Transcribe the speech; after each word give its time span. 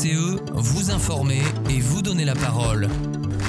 VCE, 0.00 0.40
vous 0.54 0.90
informer 0.90 1.42
et 1.68 1.80
vous 1.80 2.00
donner 2.00 2.24
la 2.24 2.34
parole. 2.34 2.88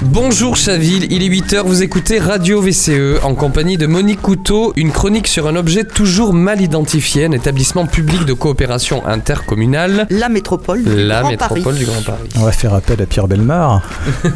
Bonjour 0.04 0.56
Chaville, 0.56 1.06
il 1.12 1.22
est 1.22 1.28
8h, 1.28 1.62
vous 1.64 1.82
écoutez 1.82 2.18
Radio 2.18 2.60
VCE 2.60 3.22
en 3.22 3.34
compagnie 3.34 3.76
de 3.76 3.86
Monique 3.86 4.20
Couteau, 4.20 4.72
une 4.76 4.90
chronique 4.90 5.28
sur 5.28 5.46
un 5.46 5.54
objet 5.56 5.84
toujours 5.84 6.34
mal 6.34 6.60
identifié, 6.60 7.24
un 7.24 7.32
établissement 7.32 7.86
public 7.86 8.24
de 8.24 8.32
coopération 8.32 9.06
intercommunale. 9.06 10.06
La 10.10 10.28
métropole 10.28 10.82
du 10.82 10.96
La 11.06 11.20
Grand 11.20 11.30
métropole 11.30 11.62
Paris. 11.62 11.78
du 11.78 11.84
Grand 11.84 12.02
Paris. 12.02 12.28
On 12.36 12.42
va 12.42 12.52
faire 12.52 12.74
appel 12.74 13.00
à 13.00 13.06
Pierre 13.06 13.28
Belmar. 13.28 13.82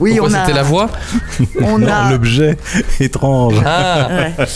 Oui, 0.00 0.16
Pourquoi 0.16 0.30
on 0.30 0.34
a, 0.34 0.40
c'était 0.44 0.56
la 0.56 0.62
voix 0.64 0.90
on 1.62 1.86
a, 1.86 2.10
L'objet 2.10 2.56
étrange. 2.98 3.54
Ah, 3.64 4.08
ouais. 4.10 4.46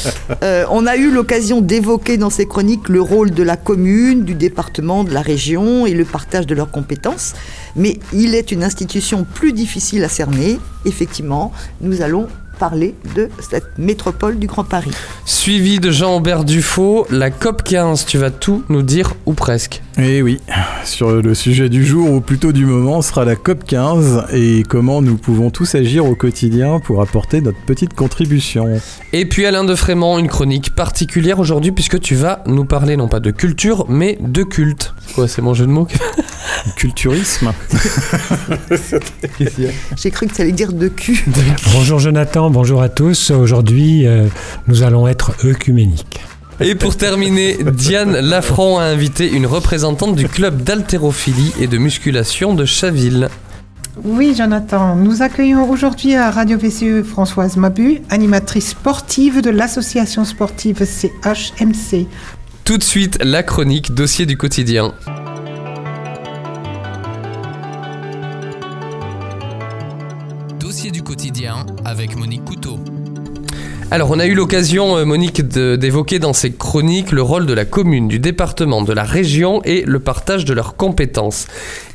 Euh, 0.42 0.64
on 0.70 0.86
a 0.86 0.96
eu 0.96 1.10
l'occasion 1.12 1.60
d'évoquer 1.60 2.16
dans 2.16 2.30
ces 2.30 2.46
chroniques 2.46 2.88
le 2.88 3.00
rôle 3.00 3.30
de 3.30 3.42
la 3.44 3.56
commune, 3.56 4.24
du 4.24 4.34
département, 4.34 5.04
de 5.04 5.12
la 5.12 5.20
région 5.22 5.86
et 5.86 5.94
le 5.94 6.04
partage 6.04 6.46
de 6.46 6.54
leurs 6.54 6.70
compétences. 6.70 7.34
Mais 7.76 7.98
il 8.12 8.34
est 8.34 8.50
une 8.52 8.64
institution 8.64 9.11
plus 9.24 9.52
difficile 9.52 10.04
à 10.04 10.08
cerner. 10.08 10.58
Effectivement, 10.84 11.52
nous 11.80 12.02
allons 12.02 12.26
parler 12.58 12.94
de 13.16 13.28
cette 13.40 13.76
métropole 13.78 14.38
du 14.38 14.46
Grand 14.46 14.62
Paris. 14.62 14.92
suivi 15.24 15.80
de 15.80 15.90
Jean-Aubert 15.90 16.44
Dufaux, 16.44 17.06
la 17.10 17.30
COP 17.30 17.64
15, 17.64 18.06
tu 18.06 18.18
vas 18.18 18.30
tout 18.30 18.62
nous 18.68 18.82
dire 18.82 19.14
ou 19.26 19.32
presque. 19.32 19.82
Et 19.98 20.18
Eh 20.18 20.22
oui, 20.22 20.38
sur 20.84 21.10
le 21.10 21.34
sujet 21.34 21.68
du 21.68 21.84
jour, 21.84 22.08
ou 22.10 22.20
plutôt 22.20 22.52
du 22.52 22.64
moment, 22.64 23.02
sera 23.02 23.24
la 23.24 23.34
COP 23.34 23.64
15 23.64 24.26
et 24.32 24.62
comment 24.68 25.02
nous 25.02 25.16
pouvons 25.16 25.50
tous 25.50 25.74
agir 25.74 26.06
au 26.06 26.14
quotidien 26.14 26.78
pour 26.78 27.02
apporter 27.02 27.40
notre 27.40 27.58
petite 27.66 27.94
contribution. 27.94 28.68
Et 29.12 29.26
puis 29.26 29.44
Alain 29.44 29.64
de 29.64 29.74
Frémont, 29.74 30.18
une 30.18 30.28
chronique 30.28 30.74
particulière 30.74 31.40
aujourd'hui 31.40 31.72
puisque 31.72 31.98
tu 31.98 32.14
vas 32.14 32.44
nous 32.46 32.64
parler 32.64 32.96
non 32.96 33.08
pas 33.08 33.18
de 33.20 33.32
culture 33.32 33.86
mais 33.88 34.18
de 34.20 34.44
culte. 34.44 34.94
Quoi, 35.16 35.26
c'est 35.26 35.42
mon 35.42 35.54
jeu 35.54 35.66
de 35.66 35.72
mots 35.72 35.88
Culturisme. 36.76 37.52
J'ai 39.96 40.10
cru 40.10 40.26
que 40.26 40.34
ça 40.34 40.42
allait 40.42 40.52
dire 40.52 40.72
de 40.72 40.88
cul. 40.88 41.24
Bonjour 41.74 41.98
Jonathan, 41.98 42.50
bonjour 42.50 42.82
à 42.82 42.88
tous. 42.88 43.30
Aujourd'hui, 43.30 44.06
euh, 44.06 44.26
nous 44.66 44.82
allons 44.82 45.06
être 45.06 45.32
œcuméniques. 45.44 46.20
Et 46.60 46.74
pour 46.74 46.96
terminer, 46.96 47.58
Diane 47.64 48.18
Lafranc 48.18 48.78
a 48.78 48.84
invité 48.84 49.30
une 49.30 49.46
représentante 49.46 50.14
du 50.14 50.28
club 50.28 50.62
d'haltérophilie 50.62 51.52
et 51.60 51.66
de 51.66 51.78
musculation 51.78 52.54
de 52.54 52.64
Chaville. 52.64 53.28
Oui, 54.04 54.34
Jonathan, 54.36 54.96
nous 54.96 55.22
accueillons 55.22 55.68
aujourd'hui 55.68 56.14
à 56.14 56.30
Radio 56.30 56.58
VCE 56.58 57.04
Françoise 57.04 57.56
Mabu, 57.56 58.00
animatrice 58.10 58.70
sportive 58.70 59.42
de 59.42 59.50
l'association 59.50 60.24
sportive 60.24 60.84
CHMC. 60.84 62.06
Tout 62.64 62.78
de 62.78 62.82
suite, 62.82 63.18
la 63.22 63.42
chronique 63.42 63.92
dossier 63.92 64.24
du 64.24 64.36
quotidien. 64.36 64.94
Avec 71.84 72.16
Monique 72.16 72.44
Couteau. 72.44 72.78
Alors, 73.90 74.10
on 74.10 74.18
a 74.18 74.26
eu 74.26 74.34
l'occasion, 74.34 74.96
euh, 74.96 75.04
Monique, 75.04 75.46
de- 75.46 75.76
d'évoquer 75.76 76.18
dans 76.18 76.32
ces 76.32 76.50
chroniques 76.50 77.12
le 77.12 77.20
rôle 77.20 77.44
de 77.44 77.52
la 77.52 77.66
commune, 77.66 78.08
du 78.08 78.18
département, 78.18 78.80
de 78.82 78.92
la 78.92 79.02
région 79.04 79.60
et 79.64 79.82
le 79.86 79.98
partage 80.00 80.46
de 80.46 80.54
leurs 80.54 80.76
compétences. 80.76 81.46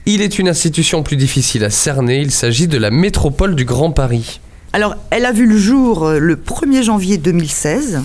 Il 0.06 0.22
est 0.22 0.38
une 0.38 0.48
institution 0.48 1.02
plus 1.02 1.18
difficile 1.18 1.64
à 1.64 1.72
cerner, 1.72 2.20
il 2.20 2.30
s'agit 2.32 2.68
de 2.68 2.78
la 2.78 2.92
métropole 2.92 3.56
du 3.56 3.66
Grand 3.66 3.90
Paris. 3.92 4.40
Alors, 4.74 4.96
elle 5.10 5.26
a 5.26 5.32
vu 5.32 5.48
le 5.48 5.58
jour 5.58 6.06
euh, 6.06 6.20
le 6.20 6.36
1er 6.36 6.84
janvier 6.84 7.18
2016. 7.18 8.02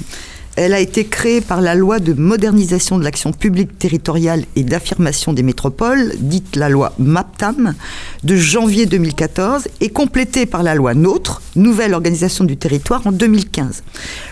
Elle 0.54 0.74
a 0.74 0.80
été 0.80 1.06
créée 1.06 1.40
par 1.40 1.62
la 1.62 1.74
loi 1.74 1.98
de 1.98 2.12
modernisation 2.12 2.98
de 2.98 3.04
l'action 3.04 3.32
publique 3.32 3.78
territoriale 3.78 4.44
et 4.54 4.64
d'affirmation 4.64 5.32
des 5.32 5.42
métropoles, 5.42 6.12
dite 6.18 6.56
la 6.56 6.68
loi 6.68 6.92
MAPTAM, 6.98 7.74
de 8.22 8.36
janvier 8.36 8.84
2014 8.84 9.68
et 9.80 9.88
complétée 9.88 10.44
par 10.44 10.62
la 10.62 10.74
loi 10.74 10.92
NOTRe, 10.92 11.40
nouvelle 11.56 11.94
organisation 11.94 12.44
du 12.44 12.58
territoire, 12.58 13.06
en 13.06 13.12
2015. 13.12 13.82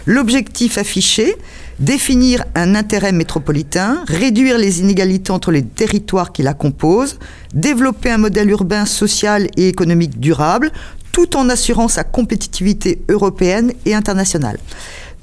L'objectif 0.04 0.76
affiché, 0.76 1.36
définir 1.78 2.44
un 2.54 2.74
intérêt 2.74 3.12
métropolitain, 3.12 4.04
réduire 4.06 4.58
les 4.58 4.80
inégalités 4.80 5.30
entre 5.30 5.50
les 5.50 5.64
territoires 5.64 6.32
qui 6.32 6.42
la 6.42 6.52
composent, 6.52 7.18
développer 7.54 8.10
un 8.10 8.18
modèle 8.18 8.50
urbain, 8.50 8.84
social 8.84 9.48
et 9.56 9.68
économique 9.68 10.20
durable, 10.20 10.70
tout 11.12 11.36
en 11.36 11.48
assurant 11.48 11.88
sa 11.88 12.04
compétitivité 12.04 13.00
européenne 13.08 13.72
et 13.86 13.94
internationale. 13.94 14.58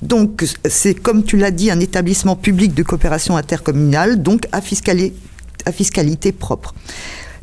Donc, 0.02 0.46
c'est 0.70 0.94
comme 0.94 1.24
tu 1.24 1.38
l'as 1.38 1.52
dit, 1.52 1.72
un 1.72 1.80
établissement 1.80 2.36
public 2.36 2.74
de 2.74 2.84
coopération 2.84 3.36
intercommunale, 3.38 4.22
donc 4.22 4.48
à, 4.52 4.60
fiscali- 4.62 5.14
à 5.66 5.72
fiscalité 5.72 6.32
propre. 6.32 6.74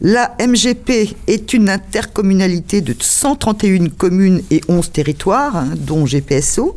La 0.01 0.35
MGP 0.45 1.15
est 1.29 1.53
une 1.53 1.69
intercommunalité 1.69 2.81
de 2.81 2.95
131 2.99 3.89
communes 3.89 4.43
et 4.51 4.61
11 4.69 4.91
territoires, 4.93 5.57
hein, 5.57 5.69
dont 5.77 6.05
GPSO. 6.05 6.77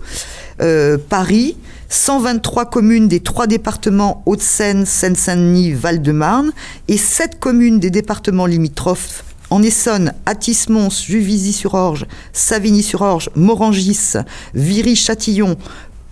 Euh, 0.62 0.98
Paris, 1.10 1.58
123 1.90 2.66
communes 2.70 3.08
des 3.08 3.20
trois 3.20 3.48
départements 3.48 4.22
Hauts-de-Seine, 4.26 4.86
Seine-Saint-Denis, 4.86 5.74
Val-de-Marne 5.74 6.52
et 6.88 6.98
7 6.98 7.40
communes 7.40 7.80
des 7.80 7.90
départements 7.90 8.46
limitrophes 8.46 9.24
en 9.50 9.64
Essonne, 9.64 10.14
Atis-Mons, 10.26 11.04
Juvisy-sur-Orge, 11.06 12.06
Savigny-sur-Orge, 12.34 13.30
Morangis, 13.36 14.14
Viry-Châtillon, 14.54 15.58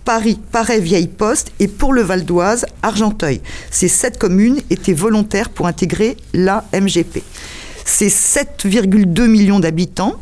Paris, 0.04 0.38
Paray, 0.52 0.80
Vieille 0.80 1.08
Poste 1.08 1.50
et 1.58 1.66
pour 1.68 1.92
le 1.92 2.02
Val 2.02 2.24
d'Oise, 2.24 2.64
Argenteuil. 2.82 3.40
Ces 3.70 3.88
sept 3.88 4.18
communes 4.18 4.60
étaient 4.70 4.92
volontaires 4.92 5.50
pour 5.50 5.66
intégrer 5.66 6.16
la 6.32 6.64
MGP. 6.72 7.22
C'est 7.84 8.08
7,2 8.08 9.26
millions 9.26 9.60
d'habitants. 9.60 10.14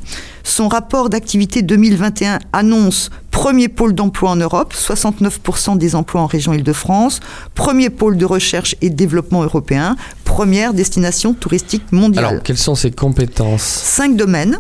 Son 0.45 0.69
rapport 0.69 1.09
d'activité 1.09 1.63
2021 1.63 2.39
annonce 2.53 3.11
premier 3.31 3.69
pôle 3.69 3.95
d'emploi 3.95 4.31
en 4.31 4.37
Europe, 4.37 4.75
69% 4.75 5.79
des 5.79 5.97
emplois 5.97 6.21
en 6.21 6.27
région 6.27 6.53
Île-de-France, 6.53 7.21
premier 7.55 7.89
pôle 7.91 8.19
de 8.19 8.27
recherche 8.27 8.77
et 8.83 8.91
de 8.91 8.95
développement 8.95 9.43
européen, 9.43 9.97
première 10.25 10.75
destination 10.75 11.33
touristique 11.33 11.91
mondiale. 11.93 12.27
Alors, 12.27 12.43
quelles 12.43 12.59
sont 12.59 12.75
ses 12.75 12.91
compétences? 12.91 13.63
Cinq 13.63 14.17
domaines. 14.17 14.59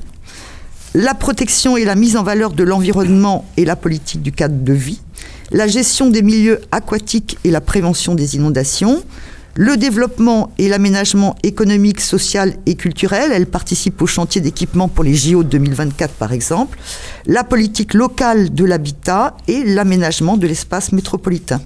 La 0.95 1.13
protection 1.13 1.77
et 1.77 1.85
la 1.85 1.97
mise 1.97 2.17
en 2.17 2.23
valeur 2.23 2.53
de 2.53 2.65
l'environnement 2.65 3.45
et 3.57 3.65
la 3.65 3.77
politique 3.77 4.23
du 4.23 4.33
cadre 4.33 4.57
de 4.57 4.73
vie. 4.73 5.01
La 5.51 5.67
gestion 5.67 6.09
des 6.09 6.23
milieux 6.23 6.61
aquatiques 6.73 7.37
et 7.45 7.51
la 7.51 7.61
prévention 7.61 8.15
des 8.15 8.37
inondations. 8.37 9.05
Le 9.57 9.77
développement 9.77 10.51
et 10.59 10.69
l'aménagement 10.69 11.37
économique, 11.45 12.01
social 12.01 12.55
et 12.67 12.75
culturel. 12.75 13.31
Elle 13.33 13.47
participe 13.47 14.03
au 14.03 14.07
chantier 14.07 14.41
d'équipement 14.41 14.89
pour 14.89 15.05
les 15.05 15.15
JO 15.15 15.45
de 15.45 15.49
2024 15.49 16.15
par 16.15 16.33
exemple. 16.33 16.77
La 17.27 17.45
politique 17.45 17.95
locale 17.95 18.53
de 18.53 18.65
l'habitat 18.65 19.37
et 19.47 19.63
l'aménagement 19.63 20.37
de 20.37 20.49
l'espace 20.49 20.91
métropolitain 20.91 21.61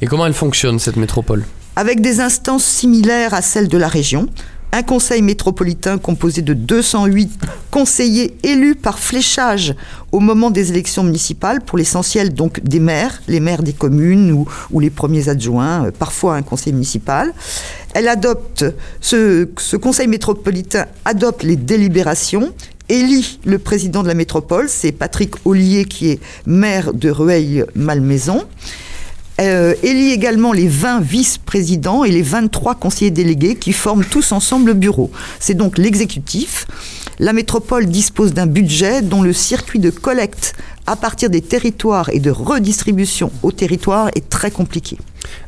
Et 0.00 0.06
comment 0.06 0.24
elle 0.24 0.32
fonctionne, 0.32 0.78
cette 0.78 0.96
métropole? 0.96 1.44
Avec 1.76 2.00
des 2.00 2.20
instances 2.20 2.64
similaires 2.64 3.34
à 3.34 3.42
celles 3.42 3.68
de 3.68 3.76
la 3.76 3.88
région. 3.88 4.26
Un 4.72 4.82
conseil 4.82 5.20
métropolitain 5.20 5.98
composé 5.98 6.42
de 6.42 6.54
208 6.54 7.30
conseillers 7.72 8.36
élus 8.44 8.76
par 8.76 9.00
fléchage 9.00 9.74
au 10.12 10.20
moment 10.20 10.50
des 10.50 10.70
élections 10.70 11.02
municipales, 11.02 11.60
pour 11.60 11.76
l'essentiel 11.76 12.32
donc 12.32 12.60
des 12.60 12.78
maires, 12.78 13.20
les 13.26 13.40
maires 13.40 13.64
des 13.64 13.72
communes 13.72 14.32
ou, 14.70 14.80
les 14.80 14.90
premiers 14.90 15.28
adjoints, 15.28 15.86
euh, 15.86 15.90
parfois 15.90 16.36
un 16.36 16.42
conseil 16.42 16.72
municipal. 16.72 17.32
Elle 17.94 18.06
adopte, 18.06 18.64
ce, 19.00 19.48
ce 19.58 19.76
conseil 19.76 20.06
métropolitain 20.06 20.86
adopte 21.04 21.42
les 21.42 21.56
délibérations 21.56 22.52
élit 22.88 23.38
le 23.44 23.58
président 23.58 24.02
de 24.02 24.08
la 24.08 24.14
métropole, 24.14 24.68
c'est 24.68 24.92
Patrick 24.92 25.34
Ollier 25.44 25.84
qui 25.84 26.10
est 26.10 26.20
maire 26.44 26.92
de 26.92 27.10
Rueil-Malmaison. 27.10 28.44
Euh, 29.40 29.74
élit 29.82 30.12
également 30.12 30.52
les 30.52 30.68
20 30.68 31.00
vice-présidents 31.00 32.04
et 32.04 32.10
les 32.10 32.22
23 32.22 32.74
conseillers 32.74 33.10
délégués 33.10 33.56
qui 33.56 33.72
forment 33.72 34.04
tous 34.04 34.32
ensemble 34.32 34.68
le 34.68 34.74
bureau. 34.74 35.10
C'est 35.38 35.54
donc 35.54 35.78
l'exécutif. 35.78 36.66
La 37.18 37.32
métropole 37.32 37.86
dispose 37.86 38.34
d'un 38.34 38.46
budget 38.46 39.00
dont 39.00 39.22
le 39.22 39.32
circuit 39.32 39.78
de 39.78 39.90
collecte 39.90 40.54
à 40.86 40.96
partir 40.96 41.30
des 41.30 41.40
territoires 41.40 42.10
et 42.10 42.20
de 42.20 42.30
redistribution 42.30 43.30
aux 43.42 43.52
territoires 43.52 44.08
est 44.14 44.28
très 44.28 44.50
compliqué. 44.50 44.98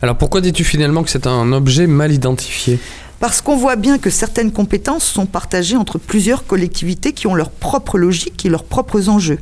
Alors 0.01 0.17
pourquoi 0.17 0.41
dis-tu 0.41 0.65
finalement 0.65 1.03
que 1.03 1.11
c'est 1.11 1.27
un 1.27 1.53
objet 1.53 1.87
mal 1.87 2.13
identifié? 2.13 2.79
Parce 3.21 3.41
qu'on 3.41 3.57
voit 3.57 3.77
bien 3.77 3.99
que 3.99 4.11
certaines 4.11 4.53
compétences 4.53 5.05
sont 5.05 5.27
partagées 5.27 5.77
entre 5.77 5.99
plusieurs 5.99 6.47
collectivités 6.47 7.13
qui 7.13 7.27
ont 7.27 7.35
leur 7.35 7.51
propre 7.51 7.97
logique 7.99 8.45
et 8.45 8.49
leurs 8.49 8.65
propres 8.65 9.09
enjeux. 9.09 9.39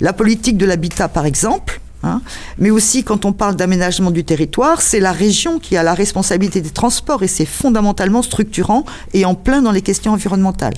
La 0.00 0.12
politique 0.12 0.56
de 0.56 0.66
l'habitat, 0.66 1.08
par 1.08 1.26
exemple, 1.26 1.80
hein, 2.04 2.22
mais 2.58 2.70
aussi 2.70 3.04
quand 3.04 3.24
on 3.24 3.32
parle 3.32 3.56
d'aménagement 3.56 4.10
du 4.10 4.24
territoire, 4.24 4.80
c'est 4.82 5.00
la 5.00 5.12
région 5.12 5.58
qui 5.58 5.76
a 5.76 5.82
la 5.82 5.94
responsabilité 5.94 6.60
des 6.60 6.70
transports 6.70 7.22
et 7.22 7.28
c'est 7.28 7.46
fondamentalement 7.46 8.22
structurant 8.22 8.84
et 9.12 9.24
en 9.24 9.34
plein 9.34 9.62
dans 9.62 9.72
les 9.72 9.82
questions 9.82 10.12
environnementales. 10.12 10.74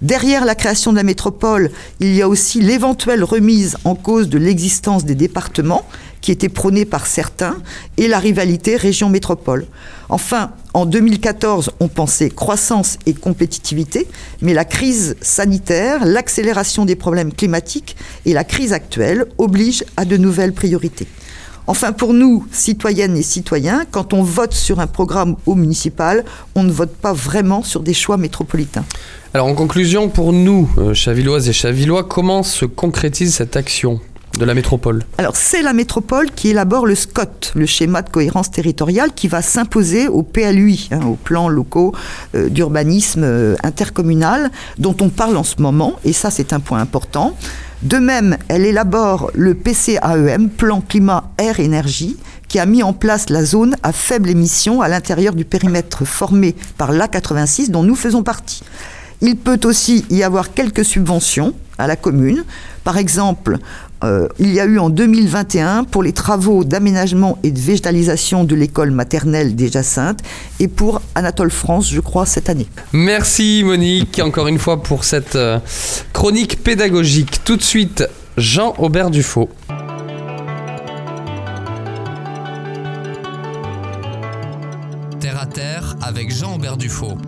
Derrière 0.00 0.44
la 0.44 0.54
création 0.54 0.90
de 0.92 0.96
la 0.96 1.04
métropole, 1.04 1.70
il 2.00 2.14
y 2.14 2.22
a 2.22 2.28
aussi 2.28 2.60
l'éventuelle 2.60 3.22
remise 3.22 3.76
en 3.84 3.94
cause 3.94 4.28
de 4.28 4.38
l'existence 4.38 5.04
des 5.04 5.14
départements 5.14 5.86
qui 6.22 6.32
était 6.32 6.48
prônée 6.48 6.86
par 6.86 7.06
certains, 7.06 7.58
et 7.98 8.08
la 8.08 8.18
rivalité 8.18 8.76
région-métropole. 8.76 9.66
Enfin, 10.08 10.52
en 10.72 10.86
2014, 10.86 11.72
on 11.80 11.88
pensait 11.88 12.30
croissance 12.30 12.96
et 13.04 13.12
compétitivité, 13.12 14.08
mais 14.40 14.54
la 14.54 14.64
crise 14.64 15.16
sanitaire, 15.20 16.06
l'accélération 16.06 16.86
des 16.86 16.96
problèmes 16.96 17.34
climatiques 17.34 17.96
et 18.24 18.32
la 18.32 18.44
crise 18.44 18.72
actuelle 18.72 19.26
obligent 19.36 19.84
à 19.96 20.06
de 20.06 20.16
nouvelles 20.16 20.54
priorités. 20.54 21.08
Enfin, 21.66 21.92
pour 21.92 22.12
nous, 22.12 22.44
citoyennes 22.50 23.16
et 23.16 23.22
citoyens, 23.22 23.84
quand 23.90 24.12
on 24.12 24.22
vote 24.22 24.52
sur 24.52 24.80
un 24.80 24.88
programme 24.88 25.36
au 25.46 25.54
municipal, 25.54 26.24
on 26.56 26.64
ne 26.64 26.72
vote 26.72 26.94
pas 26.94 27.12
vraiment 27.12 27.62
sur 27.62 27.80
des 27.80 27.94
choix 27.94 28.16
métropolitains. 28.16 28.84
Alors, 29.32 29.46
en 29.46 29.54
conclusion, 29.54 30.08
pour 30.08 30.32
nous, 30.32 30.68
euh, 30.78 30.92
Chavilloises 30.92 31.48
et 31.48 31.52
Chavillois, 31.52 32.04
comment 32.04 32.42
se 32.42 32.64
concrétise 32.64 33.34
cette 33.34 33.56
action? 33.56 34.00
Alors 35.18 35.36
c'est 35.36 35.62
la 35.62 35.72
métropole 35.72 36.30
qui 36.30 36.48
élabore 36.48 36.86
le 36.86 36.94
SCOT, 36.94 37.52
le 37.54 37.66
schéma 37.66 38.02
de 38.02 38.08
cohérence 38.08 38.50
territoriale, 38.50 39.12
qui 39.14 39.28
va 39.28 39.42
s'imposer 39.42 40.08
au 40.08 40.22
PLUI, 40.22 40.88
hein, 40.90 41.00
aux 41.04 41.16
plans 41.16 41.48
locaux 41.48 41.94
euh, 42.34 42.48
d'urbanisme 42.48 43.24
euh, 43.24 43.56
intercommunal, 43.62 44.50
dont 44.78 44.96
on 45.00 45.10
parle 45.10 45.36
en 45.36 45.44
ce 45.44 45.60
moment, 45.60 45.96
et 46.04 46.12
ça 46.12 46.30
c'est 46.30 46.52
un 46.52 46.60
point 46.60 46.80
important. 46.80 47.36
De 47.82 47.98
même, 47.98 48.36
elle 48.48 48.64
élabore 48.64 49.30
le 49.34 49.54
PCAEM, 49.54 50.50
plan 50.50 50.80
climat, 50.80 51.30
air, 51.36 51.58
énergie, 51.58 52.16
qui 52.48 52.58
a 52.58 52.66
mis 52.66 52.82
en 52.82 52.92
place 52.92 53.28
la 53.28 53.44
zone 53.44 53.76
à 53.82 53.92
faible 53.92 54.30
émission 54.30 54.82
à 54.82 54.88
l'intérieur 54.88 55.34
du 55.34 55.44
périmètre 55.44 56.04
formé 56.04 56.54
par 56.78 56.92
l'A86 56.92 57.70
dont 57.70 57.82
nous 57.82 57.96
faisons 57.96 58.22
partie. 58.22 58.62
Il 59.20 59.36
peut 59.36 59.60
aussi 59.64 60.04
y 60.10 60.22
avoir 60.22 60.52
quelques 60.52 60.84
subventions 60.84 61.54
à 61.78 61.86
la 61.86 61.96
commune. 61.96 62.44
Par 62.84 62.98
exemple, 62.98 63.58
euh, 64.04 64.28
il 64.38 64.52
y 64.52 64.60
a 64.60 64.64
eu 64.64 64.78
en 64.78 64.90
2021 64.90 65.84
pour 65.84 66.02
les 66.02 66.12
travaux 66.12 66.64
d'aménagement 66.64 67.38
et 67.42 67.50
de 67.50 67.58
végétalisation 67.58 68.44
de 68.44 68.54
l'école 68.54 68.90
maternelle 68.90 69.54
des 69.54 69.70
Jacinthes 69.70 70.20
et 70.60 70.68
pour 70.68 71.00
Anatole 71.14 71.50
France, 71.50 71.90
je 71.90 72.00
crois, 72.00 72.26
cette 72.26 72.48
année. 72.48 72.66
Merci 72.92 73.62
Monique, 73.64 74.20
encore 74.22 74.48
une 74.48 74.58
fois 74.58 74.82
pour 74.82 75.04
cette 75.04 75.36
euh, 75.36 75.58
chronique 76.12 76.62
pédagogique. 76.62 77.44
Tout 77.44 77.56
de 77.56 77.62
suite, 77.62 78.04
Jean 78.36 78.74
Aubert 78.78 79.10
Dufaux. 79.10 79.48
Terre 85.20 85.40
à 85.40 85.46
terre 85.46 85.96
avec 86.02 86.34
Jean 86.34 86.56
Aubert 86.56 86.76
Dufaux. 86.76 87.18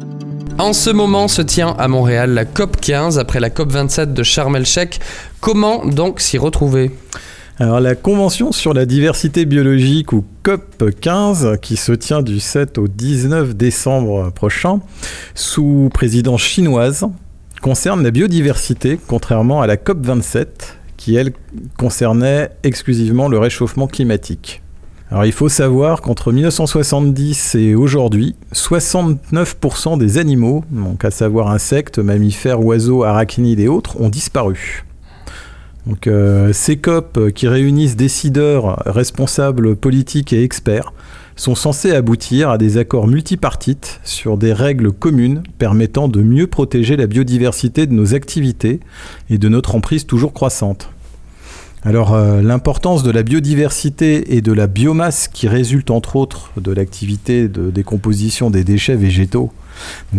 En 0.59 0.73
ce 0.73 0.91
moment 0.91 1.27
se 1.27 1.43
tient 1.43 1.75
à 1.79 1.89
Montréal 1.89 2.31
la 2.31 2.45
COP 2.45 2.81
15 2.81 3.19
après 3.19 3.41
la 3.41 3.51
COP 3.51 3.73
27 3.73 4.15
de 4.15 4.23
Sharm 4.23 4.55
el-Sheikh. 4.55 5.01
Comment 5.41 5.85
donc 5.85 6.21
s'y 6.21 6.39
retrouver? 6.39 6.93
Alors 7.59 7.81
la 7.81 7.95
Convention 7.97 8.53
sur 8.53 8.73
la 8.73 8.87
diversité 8.87 9.47
biologique 9.47 10.13
ou 10.13 10.25
COP 10.45 10.91
15 11.01 11.59
qui 11.61 11.77
se 11.77 11.93
tient 11.93 12.23
du 12.23 12.39
7 12.39 12.79
au 12.79 12.87
19 12.87 13.57
décembre 13.57 14.31
prochain 14.31 14.81
sous 15.35 15.91
présidence 15.93 16.43
chinoise 16.43 17.07
concerne 17.61 18.03
la 18.03 18.11
biodiversité 18.11 18.99
contrairement 19.07 19.61
à 19.61 19.67
la 19.67 19.77
COP 19.77 20.07
27 20.07 20.79
qui 20.97 21.17
elle 21.17 21.33
concernait 21.77 22.51
exclusivement 22.63 23.29
le 23.29 23.39
réchauffement 23.39 23.89
climatique. 23.89 24.64
Alors 25.15 25.27
il 25.27 25.33
faut 25.33 25.49
savoir 25.49 26.01
qu'entre 26.01 26.33
1970 26.33 27.55
et 27.55 27.77
aujourd'hui, 27.77 28.35
69% 28.53 29.97
des 29.97 30.19
animaux, 30.19 30.65
donc 30.73 31.05
à 31.05 31.13
savoir 31.13 31.51
insectes, 31.51 32.01
mammifères, 32.01 32.65
oiseaux, 32.65 33.05
arachnides 33.05 33.61
et 33.61 33.69
autres, 33.69 34.01
ont 34.01 34.09
disparu. 34.09 34.85
Donc 35.87 36.09
euh, 36.09 36.53
ces 36.53 36.79
COP 36.79 37.31
qui 37.31 37.47
réunissent 37.47 37.95
décideurs, 37.95 38.83
responsables 38.87 39.77
politiques 39.77 40.33
et 40.33 40.43
experts 40.43 40.93
sont 41.37 41.55
censés 41.55 41.93
aboutir 41.93 42.51
à 42.51 42.59
des 42.59 42.77
accords 42.77 43.07
multipartites 43.07 44.01
sur 44.03 44.37
des 44.37 44.53
règles 44.53 44.91
communes 44.91 45.45
permettant 45.59 46.09
de 46.09 46.23
mieux 46.23 46.49
protéger 46.49 46.97
la 46.97 47.07
biodiversité 47.07 47.87
de 47.87 47.93
nos 47.93 48.17
activités 48.17 48.81
et 49.31 49.39
de 49.39 49.49
notre 49.49 49.77
emprise 49.77 50.07
toujours 50.07 50.33
croissante. 50.33 50.91
Alors 51.87 52.15
euh, 52.15 52.41
l'importance 52.41 53.03
de 53.03 53.11
la 53.11 53.23
biodiversité 53.23 54.35
et 54.35 54.41
de 54.41 54.53
la 54.53 54.67
biomasse 54.67 55.29
qui 55.29 55.49
résulte 55.49 55.91
entre 55.91 56.17
autres 56.17 56.51
de 56.59 56.73
l'activité 56.73 57.47
de 57.47 57.71
décomposition 57.71 58.49
des 58.49 58.65
déchets 58.65 58.97
végétaux 58.97 59.53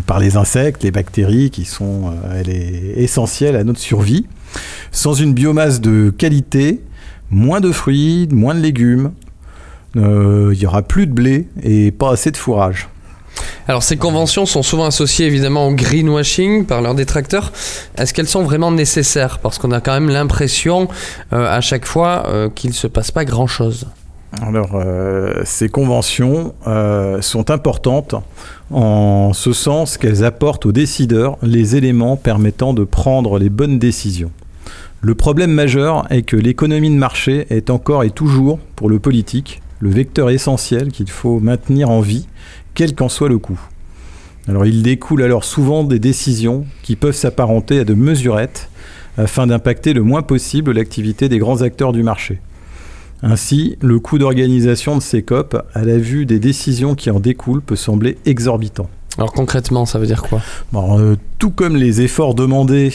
par 0.05 0.19
les 0.19 0.37
insectes, 0.37 0.83
les 0.83 0.91
bactéries 0.91 1.49
qui 1.49 1.65
sont 1.65 2.11
euh, 2.11 2.39
elle 2.39 2.49
est 2.49 3.01
essentielle 3.01 3.55
à 3.55 3.63
notre 3.63 3.79
survie. 3.79 4.27
Sans 4.91 5.15
une 5.15 5.33
biomasse 5.33 5.81
de 5.81 6.13
qualité, 6.15 6.81
moins 7.31 7.61
de 7.61 7.71
fruits, 7.71 8.27
moins 8.31 8.53
de 8.53 8.59
légumes, 8.59 9.11
euh, 9.95 10.51
il 10.53 10.61
y 10.61 10.67
aura 10.67 10.83
plus 10.83 11.07
de 11.07 11.13
blé 11.13 11.47
et 11.63 11.91
pas 11.91 12.11
assez 12.11 12.29
de 12.29 12.37
fourrage. 12.37 12.89
Alors 13.67 13.81
ces 13.81 13.97
conventions 13.97 14.45
sont 14.45 14.61
souvent 14.61 14.85
associées 14.85 15.25
évidemment 15.25 15.67
au 15.67 15.73
greenwashing 15.73 16.65
par 16.65 16.81
leurs 16.81 16.93
détracteurs. 16.93 17.51
Est-ce 17.97 18.13
qu'elles 18.13 18.27
sont 18.27 18.43
vraiment 18.43 18.71
nécessaires? 18.71 19.39
Parce 19.39 19.57
qu'on 19.57 19.71
a 19.71 19.81
quand 19.81 19.93
même 19.93 20.09
l'impression 20.09 20.87
euh, 21.33 21.47
à 21.47 21.61
chaque 21.61 21.85
fois 21.85 22.25
euh, 22.27 22.49
qu'il 22.49 22.69
ne 22.69 22.75
se 22.75 22.87
passe 22.87 23.11
pas 23.11 23.25
grand-chose. 23.25 23.87
Alors, 24.41 24.71
euh, 24.73 25.43
ces 25.45 25.69
conventions 25.69 26.53
sont 27.21 27.51
importantes 27.51 28.15
en 28.69 29.31
ce 29.33 29.53
sens 29.53 29.97
qu'elles 29.97 30.25
apportent 30.25 30.65
aux 30.65 30.73
décideurs 30.73 31.37
les 31.41 31.77
éléments 31.77 32.17
permettant 32.17 32.73
de 32.73 32.83
prendre 32.83 33.39
les 33.39 33.49
bonnes 33.49 33.79
décisions. 33.79 34.31
Le 35.01 35.15
problème 35.15 35.51
majeur 35.51 36.05
est 36.11 36.23
que 36.23 36.35
l'économie 36.35 36.89
de 36.89 36.95
marché 36.95 37.47
est 37.49 37.69
encore 37.69 38.03
et 38.03 38.09
toujours, 38.09 38.59
pour 38.75 38.89
le 38.89 38.99
politique, 38.99 39.61
le 39.79 39.89
vecteur 39.89 40.29
essentiel 40.29 40.91
qu'il 40.91 41.09
faut 41.09 41.39
maintenir 41.39 41.89
en 41.89 42.01
vie 42.01 42.27
quel 42.75 42.93
qu'en 42.93 43.09
soit 43.09 43.29
le 43.29 43.39
coût. 43.39 43.59
Alors 44.47 44.65
il 44.65 44.83
découle 44.83 45.23
alors 45.23 45.43
souvent 45.43 45.83
des 45.83 45.97
décisions 45.97 46.65
qui 46.83 46.95
peuvent 46.95 47.15
s'apparenter 47.15 47.79
à 47.79 47.83
de 47.83 47.95
mesurettes 47.95 48.69
afin 49.17 49.47
d'impacter 49.47 49.93
le 49.93 50.03
moins 50.03 50.21
possible 50.21 50.73
l'activité 50.73 51.29
des 51.29 51.39
grands 51.39 51.61
acteurs 51.61 51.93
du 51.93 52.03
marché. 52.03 52.39
Ainsi, 53.23 53.77
le 53.81 53.99
coût 53.99 54.17
d'organisation 54.17 54.97
de 54.97 55.01
ces 55.01 55.23
COP, 55.23 55.57
à 55.73 55.83
la 55.83 55.97
vue 55.97 56.25
des 56.25 56.37
décisions 56.37 56.95
qui 56.95 57.09
en 57.09 57.19
découlent, 57.19 57.61
peut 57.61 57.77
sembler 57.77 58.17
exorbitant. 58.25 58.89
Alors 59.17 59.31
concrètement, 59.31 59.85
ça 59.85 59.97
veut 59.97 60.05
dire 60.05 60.21
quoi? 60.21 60.41
Euh, 60.75 61.15
Tout 61.39 61.49
comme 61.49 61.77
les 61.77 62.01
efforts 62.01 62.35
demandés 62.35 62.93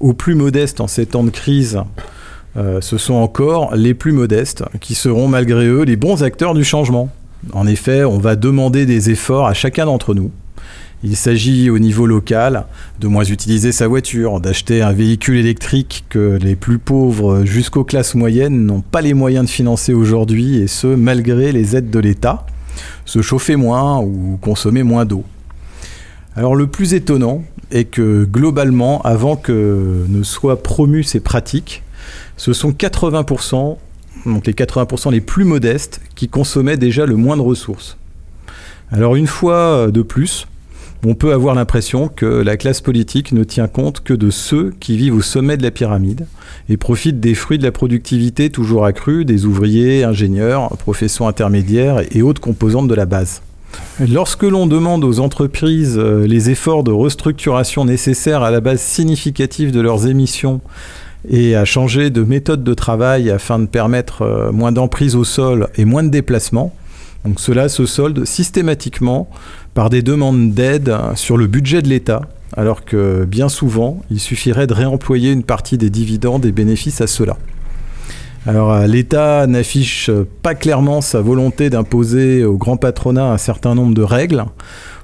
aux 0.00 0.12
plus 0.12 0.34
modestes 0.34 0.80
en 0.80 0.86
ces 0.86 1.06
temps 1.06 1.24
de 1.24 1.30
crise, 1.30 1.80
euh, 2.56 2.80
ce 2.82 2.98
sont 2.98 3.14
encore 3.14 3.74
les 3.74 3.94
plus 3.94 4.12
modestes 4.12 4.62
qui 4.80 4.94
seront 4.94 5.26
malgré 5.26 5.66
eux 5.66 5.82
les 5.82 5.96
bons 5.96 6.22
acteurs 6.22 6.52
du 6.54 6.64
changement. 6.64 7.08
En 7.52 7.66
effet, 7.66 8.04
on 8.04 8.18
va 8.18 8.36
demander 8.36 8.86
des 8.86 9.10
efforts 9.10 9.46
à 9.46 9.54
chacun 9.54 9.86
d'entre 9.86 10.14
nous. 10.14 10.30
Il 11.04 11.16
s'agit 11.16 11.68
au 11.68 11.80
niveau 11.80 12.06
local 12.06 12.66
de 13.00 13.08
moins 13.08 13.24
utiliser 13.24 13.72
sa 13.72 13.88
voiture, 13.88 14.40
d'acheter 14.40 14.82
un 14.82 14.92
véhicule 14.92 15.36
électrique 15.36 16.04
que 16.08 16.38
les 16.40 16.54
plus 16.54 16.78
pauvres 16.78 17.44
jusqu'aux 17.44 17.82
classes 17.82 18.14
moyennes 18.14 18.66
n'ont 18.66 18.82
pas 18.82 19.00
les 19.00 19.12
moyens 19.12 19.46
de 19.46 19.50
financer 19.50 19.92
aujourd'hui, 19.92 20.58
et 20.58 20.68
ce, 20.68 20.86
malgré 20.86 21.50
les 21.50 21.74
aides 21.74 21.90
de 21.90 21.98
l'État, 21.98 22.46
se 23.04 23.20
chauffer 23.20 23.56
moins 23.56 23.98
ou 23.98 24.38
consommer 24.40 24.84
moins 24.84 25.04
d'eau. 25.04 25.24
Alors 26.36 26.54
le 26.54 26.68
plus 26.68 26.94
étonnant 26.94 27.42
est 27.72 27.84
que 27.84 28.24
globalement, 28.24 29.02
avant 29.02 29.34
que 29.34 30.06
ne 30.08 30.22
soient 30.22 30.62
promues 30.62 31.02
ces 31.02 31.20
pratiques, 31.20 31.82
ce 32.36 32.52
sont 32.52 32.70
80% 32.70 33.76
donc 34.26 34.46
les 34.46 34.52
80% 34.52 35.10
les 35.10 35.20
plus 35.20 35.44
modestes, 35.44 36.00
qui 36.14 36.28
consommaient 36.28 36.76
déjà 36.76 37.06
le 37.06 37.16
moins 37.16 37.36
de 37.36 37.42
ressources. 37.42 37.96
Alors 38.90 39.16
une 39.16 39.26
fois 39.26 39.90
de 39.90 40.02
plus, 40.02 40.46
on 41.04 41.14
peut 41.14 41.32
avoir 41.32 41.56
l'impression 41.56 42.06
que 42.06 42.26
la 42.26 42.56
classe 42.56 42.80
politique 42.80 43.32
ne 43.32 43.42
tient 43.42 43.66
compte 43.66 44.02
que 44.04 44.14
de 44.14 44.30
ceux 44.30 44.72
qui 44.78 44.96
vivent 44.96 45.16
au 45.16 45.20
sommet 45.20 45.56
de 45.56 45.64
la 45.64 45.72
pyramide 45.72 46.26
et 46.68 46.76
profitent 46.76 47.18
des 47.18 47.34
fruits 47.34 47.58
de 47.58 47.64
la 47.64 47.72
productivité 47.72 48.50
toujours 48.50 48.84
accrue 48.84 49.24
des 49.24 49.44
ouvriers, 49.44 50.04
ingénieurs, 50.04 50.68
professions 50.76 51.26
intermédiaires 51.26 52.02
et 52.12 52.22
autres 52.22 52.40
composantes 52.40 52.86
de 52.86 52.94
la 52.94 53.06
base. 53.06 53.42
Lorsque 54.06 54.44
l'on 54.44 54.68
demande 54.68 55.02
aux 55.02 55.18
entreprises 55.18 55.96
euh, 55.98 56.26
les 56.26 56.50
efforts 56.50 56.84
de 56.84 56.92
restructuration 56.92 57.84
nécessaires 57.84 58.42
à 58.42 58.50
la 58.50 58.60
base 58.60 58.80
significative 58.80 59.72
de 59.72 59.80
leurs 59.80 60.06
émissions 60.06 60.60
et 61.28 61.54
à 61.56 61.64
changer 61.64 62.10
de 62.10 62.22
méthode 62.22 62.64
de 62.64 62.74
travail 62.74 63.30
afin 63.30 63.58
de 63.58 63.66
permettre 63.66 64.22
euh, 64.22 64.52
moins 64.52 64.72
d'emprise 64.72 65.16
au 65.16 65.24
sol 65.24 65.68
et 65.76 65.84
moins 65.84 66.02
de 66.02 66.08
déplacements. 66.08 66.74
Cela 67.36 67.68
se 67.68 67.86
solde 67.86 68.24
systématiquement 68.24 69.30
par 69.74 69.90
des 69.90 70.02
demandes 70.02 70.52
d'aide 70.52 70.92
sur 71.14 71.36
le 71.36 71.46
budget 71.46 71.80
de 71.80 71.88
l'État, 71.88 72.22
alors 72.56 72.84
que 72.84 73.24
bien 73.24 73.48
souvent, 73.48 74.02
il 74.10 74.18
suffirait 74.18 74.66
de 74.66 74.74
réemployer 74.74 75.30
une 75.30 75.44
partie 75.44 75.78
des 75.78 75.88
dividendes 75.88 76.44
et 76.44 76.52
bénéfices 76.52 77.00
à 77.00 77.06
cela. 77.06 77.36
Alors 78.44 78.72
euh, 78.72 78.86
l'État 78.88 79.46
n'affiche 79.46 80.10
pas 80.42 80.56
clairement 80.56 81.00
sa 81.00 81.20
volonté 81.20 81.70
d'imposer 81.70 82.44
au 82.44 82.56
grand 82.56 82.76
patronat 82.76 83.26
un 83.26 83.38
certain 83.38 83.76
nombre 83.76 83.94
de 83.94 84.02
règles, 84.02 84.44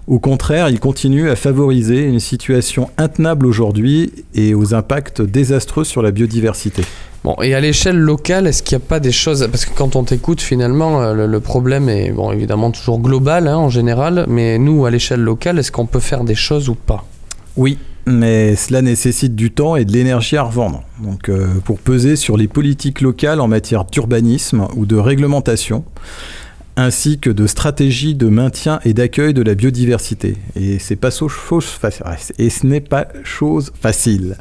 Au 0.09 0.19
contraire, 0.19 0.71
il 0.71 0.81
continue 0.81 1.29
à 1.29 1.37
favoriser 1.37 2.01
une 2.01 2.19
situation 2.19 2.89
intenable 2.97 3.45
aujourd'hui 3.45 4.11
et 4.35 4.55
aux 4.55 4.73
impacts 4.73 5.21
désastreux 5.21 5.85
sur 5.85 6.01
la 6.01 6.13
biodiversité. 6.13 6.83
Bon, 7.25 7.37
et 7.43 7.55
à 7.55 7.61
l'échelle 7.61 7.99
locale, 7.99 8.47
est-ce 8.47 8.63
qu'il 8.63 8.79
n'y 8.79 8.85
a 8.85 8.87
pas 8.87 9.01
des 9.01 9.13
choses 9.13 9.47
Parce 9.51 9.67
que 9.67 9.77
quand 9.77 9.97
on 9.97 10.05
t'écoute, 10.05 10.41
finalement, 10.41 11.03
euh, 11.03 11.27
le, 11.27 11.41
problème 11.41 11.91
est 11.91 12.11
bon, 12.11 12.33
évidemment 12.33 12.71
toujours 12.71 13.01
global 13.01 13.49
hein, 13.49 13.59
en 13.59 13.69
général, 13.69 14.25
mais 14.29 14.57
nous, 14.57 14.87
à 14.87 14.91
l'échelle 14.91 15.21
locale, 15.21 15.59
est-ce 15.59 15.71
qu'on 15.71 15.85
peut 15.85 16.01
faire 16.01 16.25
des 16.25 16.35
choses 16.35 16.71
ou 16.71 16.75
pas? 16.75 17.05
Oui, 17.59 17.77
mais 18.07 18.57
cela 18.57 18.81
nécessite 18.81 19.37
du 19.37 19.51
temps 19.51 19.77
et 19.77 19.85
de 19.85 19.93
l'énergie 19.93 20.39
à 20.39 20.43
revendre. 20.45 20.85
Donc, 21.05 21.29
euh, 21.29 21.49
pour 21.67 21.81
peser 21.81 22.17
sur 22.17 22.39
les 22.39 22.49
politiques 22.49 23.03
locales 23.03 23.41
en 23.41 23.49
matière 23.49 23.85
d'urbanisme 23.85 24.69
ou 24.75 24.87
de 24.87 24.97
réglementation, 24.97 25.85
ainsi 26.79 27.19
que 27.19 27.29
de 27.29 27.49
stratégies 27.49 28.15
de 28.15 28.29
maintien 28.29 28.79
et 28.85 28.95
d'accueil 28.95 29.35
de 29.35 29.43
la 29.43 29.57
biodiversité. 29.57 30.37
Et 30.55 30.79
c'est 30.79 30.97
pas 30.97 31.11
chose 31.11 31.65
facile. 31.65 32.05
Et 32.39 32.51
ce 32.51 32.67
n'est 32.67 32.81
pas 32.81 33.09
chose 33.25 33.73
facile. 33.79 34.37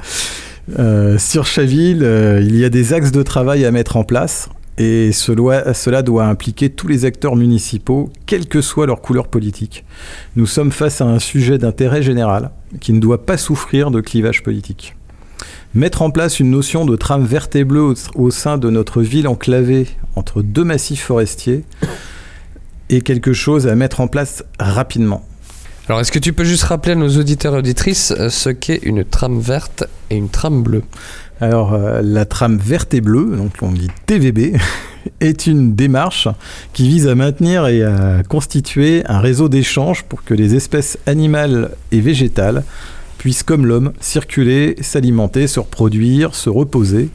Euh, 0.78 1.18
sur 1.18 1.48
Chaville, 1.48 2.04
euh, 2.04 2.40
il 2.42 2.56
y 2.56 2.64
a 2.64 2.70
des 2.70 2.94
axes 2.94 3.12
de 3.12 3.24
travail 3.24 3.66
à 3.66 3.72
mettre 3.72 3.98
en 3.98 4.04
place. 4.04 4.50
Et 4.78 5.12
cela, 5.12 6.04
doit 6.04 6.26
impliquer 6.26 6.70
tous 6.70 6.88
les 6.88 7.06
acteurs 7.06 7.36
municipaux, 7.36 8.12
quelle 8.28 8.48
que 8.48 8.62
soit 8.62 8.86
leur 8.86 9.02
couleur 9.02 9.28
politique. 9.28 9.84
Nous 10.36 10.46
sommes 10.46 10.72
face 10.72 11.02
à 11.02 11.06
un 11.06 11.18
sujet 11.18 11.58
d'intérêt 11.58 12.04
général 12.04 12.52
qui 12.80 12.94
ne 12.94 13.00
doit 13.00 13.26
pas 13.26 13.38
souffrir 13.38 13.90
de 13.90 14.00
clivage 14.00 14.44
politique. 14.44 14.96
Mettre 15.74 16.04
en 16.04 16.12
place 16.12 16.40
une 16.40 16.52
notion 16.52 16.86
de 16.86 16.96
trame 16.96 17.26
verte 17.26 17.56
et 17.56 17.64
bleue 17.64 17.96
au 18.14 18.30
sein 18.30 18.60
de 18.60 18.70
notre 18.70 19.02
ville 19.02 19.28
enclavée 19.28 19.88
entre 20.16 20.44
deux 20.44 20.64
massifs 20.64 21.02
forestiers 21.02 21.64
est 22.90 23.02
quelque 23.02 23.34
chose 23.34 23.68
à 23.68 23.76
mettre 23.76 24.02
en 24.02 24.08
place 24.08 24.44
rapidement. 24.60 25.24
Alors, 25.88 26.02
est-ce 26.02 26.12
que 26.12 26.20
tu 26.20 26.34
peux 26.34 26.44
juste 26.44 26.64
rappeler 26.64 26.94
à 26.94 26.96
nos 26.96 27.18
auditeurs 27.18 27.56
et 27.56 27.60
auditrices 27.60 28.12
euh, 28.12 28.30
ce 28.30 28.50
qu'est 28.50 28.80
une 28.84 29.06
trame 29.06 29.40
verte 29.40 29.86
et 30.10 30.18
une 30.18 30.28
trame 30.28 30.62
bleue? 30.62 30.84
Alors, 31.40 31.74
euh, 31.74 32.02
la 32.04 32.26
trame 32.26 32.58
verte 32.58 32.94
et 32.94 33.00
bleue, 33.00 33.38
donc 33.38 33.54
on 33.62 33.72
dit 33.72 33.88
TVB, 34.06 34.58
est 35.22 35.48
une 35.48 35.76
démarche 35.76 36.28
qui 36.74 36.90
vise 36.90 37.08
à 37.08 37.16
maintenir 37.16 37.68
et 37.68 37.84
à 37.84 38.22
constituer 38.28 39.04
un 39.06 39.20
réseau 39.20 39.48
d'échanges 39.48 40.04
pour 40.04 40.26
que 40.26 40.34
les 40.34 40.56
espèces 40.56 40.98
animales 41.06 41.72
et 41.94 42.02
végétales 42.02 42.64
puissent, 43.18 43.44
comme 43.44 43.66
l'homme, 43.66 43.94
circuler, 44.02 44.76
s'alimenter, 44.82 45.48
se 45.48 45.62
reproduire, 45.62 46.36
se 46.36 46.50
reposer 46.50 47.10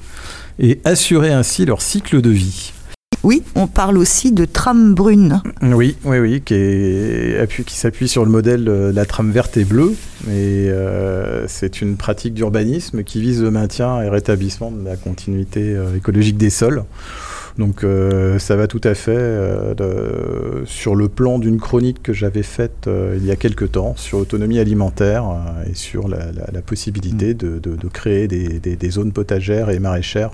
et 0.59 0.81
assurer 0.85 1.33
ainsi 1.33 1.67
leur 1.67 1.83
cycle 1.83 2.23
de 2.23 2.31
vie. 2.31 2.73
Oui, 3.23 3.43
on 3.55 3.69
parle 3.69 3.99
aussi 3.99 4.33
de 4.33 4.45
trame 4.45 4.95
brune. 4.95 5.43
Oui, 5.63 5.97
oui, 6.05 6.19
oui, 6.19 6.41
qui, 6.41 7.75
s'appuie 7.75 8.09
sur 8.09 8.25
le 8.25 8.31
modèle 8.31 8.65
de 8.65 8.93
la 8.93 9.05
trame 9.05 9.31
verte 9.31 9.57
et 9.57 9.65
bleue. 9.65 9.95
Et 10.27 10.69
euh, 10.69 11.47
c'est 11.47 11.81
une 11.81 11.97
pratique 11.97 12.35
d'urbanisme 12.35 13.05
qui 13.05 13.21
vise 13.21 13.43
le 13.43 13.51
maintien 13.51 14.03
et 14.03 14.09
rétablissement 14.09 14.71
de 14.73 14.85
la 14.85 14.97
continuité 14.97 15.75
euh, 15.77 15.97
écologique 15.97 16.37
des 16.37 16.51
sols. 16.51 16.85
Donc 17.59 17.85
euh, 17.85 18.39
ça 18.39 18.57
va 18.57 18.67
tout 18.67 18.81
à 18.83 18.95
fait 18.95 19.11
euh, 19.15 20.65
sur 20.65 20.95
le 20.95 21.09
plan 21.09 21.39
d'une 21.39 21.61
chronique 21.61 22.03
que 22.03 22.13
j'avais 22.13 22.43
faite 22.43 22.87
euh, 22.87 23.17
il 23.19 23.27
y 23.27 23.31
a 23.31 23.37
quelque 23.37 23.67
temps 23.67 23.95
sur 23.97 24.19
l'autonomie 24.19 24.59
alimentaire 24.59 25.25
et 25.69 25.75
sur 25.75 26.09
la, 26.09 26.23
possibilité 26.65 27.35
mm. 27.35 27.37
de, 27.37 27.89
créer 27.93 28.27
des, 28.27 28.91
zones 28.91 29.13
potagères 29.13 29.71
et 29.71 29.79
maraîchères 29.79 30.31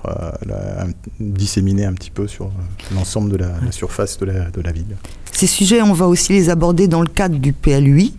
disséminées 1.19 1.85
un 1.85 1.93
petit 1.93 2.11
peu 2.11 2.27
sur 2.27 2.51
l'ensemble 2.95 3.31
de 3.31 3.37
la, 3.37 3.51
surface 3.71 4.17
de 4.19 4.25
la, 4.25 4.49
de 4.49 4.61
la 4.61 4.71
ville. 4.71 4.95
Ces 5.31 5.47
sujets, 5.47 5.81
on 5.81 5.93
va 5.93 6.07
aussi 6.07 6.33
les 6.33 6.49
aborder 6.49 6.87
dans 6.87 7.01
le 7.01 7.07
cadre 7.07 7.37
du 7.37 7.53
PLUI, 7.53 8.13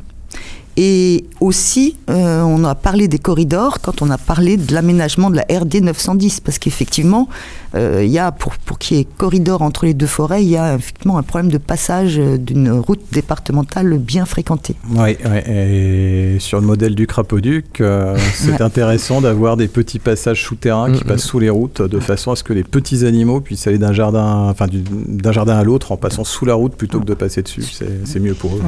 et 0.82 1.24
aussi, 1.40 1.96
euh, 2.08 2.40
on 2.40 2.64
a 2.64 2.74
parlé 2.74 3.06
des 3.06 3.18
corridors 3.18 3.82
quand 3.82 4.00
on 4.00 4.08
a 4.08 4.16
parlé 4.16 4.56
de 4.56 4.72
l'aménagement 4.72 5.28
de 5.28 5.36
la 5.36 5.42
RD 5.42 5.82
910, 5.82 6.40
parce 6.40 6.58
qu'effectivement, 6.58 7.28
euh, 7.74 8.02
il 8.02 8.10
y 8.10 8.18
a, 8.18 8.32
pour, 8.32 8.54
pour 8.56 8.78
qu'il 8.78 8.96
y 8.96 9.00
ait 9.00 9.06
corridor 9.18 9.60
entre 9.60 9.84
les 9.84 9.92
deux 9.92 10.06
forêts, 10.06 10.42
il 10.42 10.48
y 10.48 10.56
a 10.56 10.76
effectivement 10.76 11.18
un 11.18 11.22
problème 11.22 11.50
de 11.50 11.58
passage 11.58 12.16
d'une 12.16 12.70
route 12.70 13.02
départementale 13.12 13.98
bien 13.98 14.24
fréquentée. 14.24 14.74
Oui, 14.96 15.18
et 15.46 16.38
sur 16.38 16.58
le 16.58 16.66
modèle 16.66 16.94
du 16.94 17.06
Crapoduc, 17.06 17.82
euh, 17.82 18.16
c'est 18.34 18.62
intéressant 18.62 19.20
d'avoir 19.20 19.58
des 19.58 19.68
petits 19.68 19.98
passages 19.98 20.42
souterrains 20.42 20.92
qui 20.92 21.04
passent 21.04 21.24
sous 21.24 21.40
les 21.40 21.50
routes, 21.50 21.82
de 21.82 22.00
façon 22.00 22.32
à 22.32 22.36
ce 22.36 22.42
que 22.42 22.54
les 22.54 22.64
petits 22.64 23.04
animaux 23.04 23.42
puissent 23.42 23.66
aller 23.66 23.76
d'un 23.76 23.92
jardin, 23.92 24.48
enfin, 24.48 24.64
d'un 24.70 25.32
jardin 25.32 25.58
à 25.58 25.62
l'autre 25.62 25.92
en 25.92 25.98
passant 25.98 26.24
sous 26.24 26.46
la 26.46 26.54
route 26.54 26.74
plutôt 26.74 27.00
que 27.00 27.04
de 27.06 27.12
passer 27.12 27.42
dessus. 27.42 27.66
C'est 28.06 28.18
mieux 28.18 28.32
pour 28.32 28.54
eux. 28.54 28.62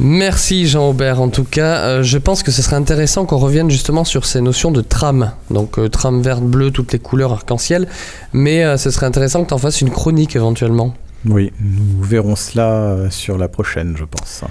Merci 0.00 0.68
Jean-Aubert. 0.68 1.20
En 1.20 1.28
tout 1.28 1.44
cas, 1.44 1.78
euh, 1.78 2.02
je 2.02 2.18
pense 2.18 2.42
que 2.42 2.52
ce 2.52 2.62
serait 2.62 2.76
intéressant 2.76 3.26
qu'on 3.26 3.38
revienne 3.38 3.68
justement 3.68 4.04
sur 4.04 4.26
ces 4.26 4.40
notions 4.40 4.70
de 4.70 4.80
trame. 4.80 5.32
Donc 5.50 5.78
euh, 5.78 5.88
trame 5.88 6.22
verte, 6.22 6.42
bleue, 6.42 6.70
toutes 6.70 6.92
les 6.92 7.00
couleurs 7.00 7.32
arc-en-ciel. 7.32 7.88
Mais 8.32 8.64
euh, 8.64 8.76
ce 8.76 8.90
serait 8.90 9.06
intéressant 9.06 9.42
que 9.42 9.48
tu 9.48 9.54
en 9.54 9.58
fasses 9.58 9.80
une 9.80 9.90
chronique 9.90 10.36
éventuellement. 10.36 10.94
Oui, 11.26 11.52
nous 11.60 12.00
verrons 12.00 12.36
cela 12.36 13.10
sur 13.10 13.38
la 13.38 13.48
prochaine, 13.48 13.96
je 13.98 14.04
pense. 14.04 14.44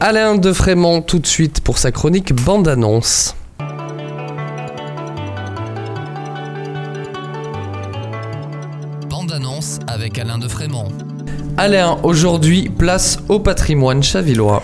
Alain 0.00 0.34
de 0.34 0.52
Frémont, 0.52 1.00
tout 1.00 1.18
de 1.18 1.26
suite 1.26 1.62
pour 1.62 1.78
sa 1.78 1.92
chronique 1.92 2.34
bande-annonce. 2.34 3.34
Bande-annonce 9.08 9.78
avec 9.86 10.18
Alain 10.18 10.36
de 10.36 10.46
Frémont. 10.46 10.88
Alain, 11.56 11.98
aujourd'hui, 12.02 12.68
place 12.68 13.18
au 13.28 13.38
patrimoine 13.38 14.02
chavillois. 14.02 14.60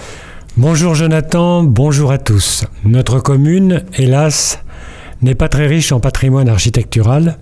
Bonjour 0.57 0.97
Jonathan, 0.97 1.63
bonjour 1.63 2.11
à 2.11 2.19
tous. 2.19 2.65
Notre 2.85 3.21
commune, 3.21 3.85
hélas, 3.97 4.59
n'est 5.23 5.37
pas 5.37 5.49
très 5.49 5.69
riche 5.69 5.93
en 5.93 6.01
patrimoine 6.01 6.49
architectural, 6.49 7.39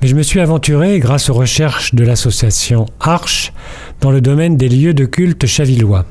mais 0.00 0.08
je 0.08 0.14
me 0.14 0.22
suis 0.22 0.40
aventuré, 0.40 0.98
grâce 0.98 1.28
aux 1.28 1.34
recherches 1.34 1.94
de 1.94 2.04
l'association 2.04 2.86
Arche, 3.00 3.52
dans 4.00 4.10
le 4.10 4.22
domaine 4.22 4.56
des 4.56 4.70
lieux 4.70 4.94
de 4.94 5.04
culte 5.04 5.44
chavillois. 5.44 6.06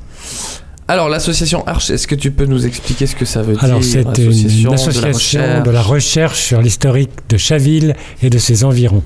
Alors, 0.88 1.10
l'association 1.10 1.66
Arche, 1.66 1.90
est-ce 1.90 2.08
que 2.08 2.16
tu 2.16 2.30
peux 2.30 2.46
nous 2.46 2.68
expliquer 2.68 3.08
ce 3.08 3.16
que 3.16 3.26
ça 3.26 3.42
veut 3.42 3.54
dire 3.54 3.64
Alors, 3.64 3.84
c'est 3.84 4.04
une 4.20 4.74
association 4.74 5.64
de 5.64 5.72
la 5.72 5.82
recherche 5.82 6.40
sur 6.40 6.62
l'historique 6.62 7.12
de 7.30 7.38
Chaville 7.38 7.96
et 8.22 8.30
de 8.30 8.38
ses 8.38 8.64
environs. 8.64 9.04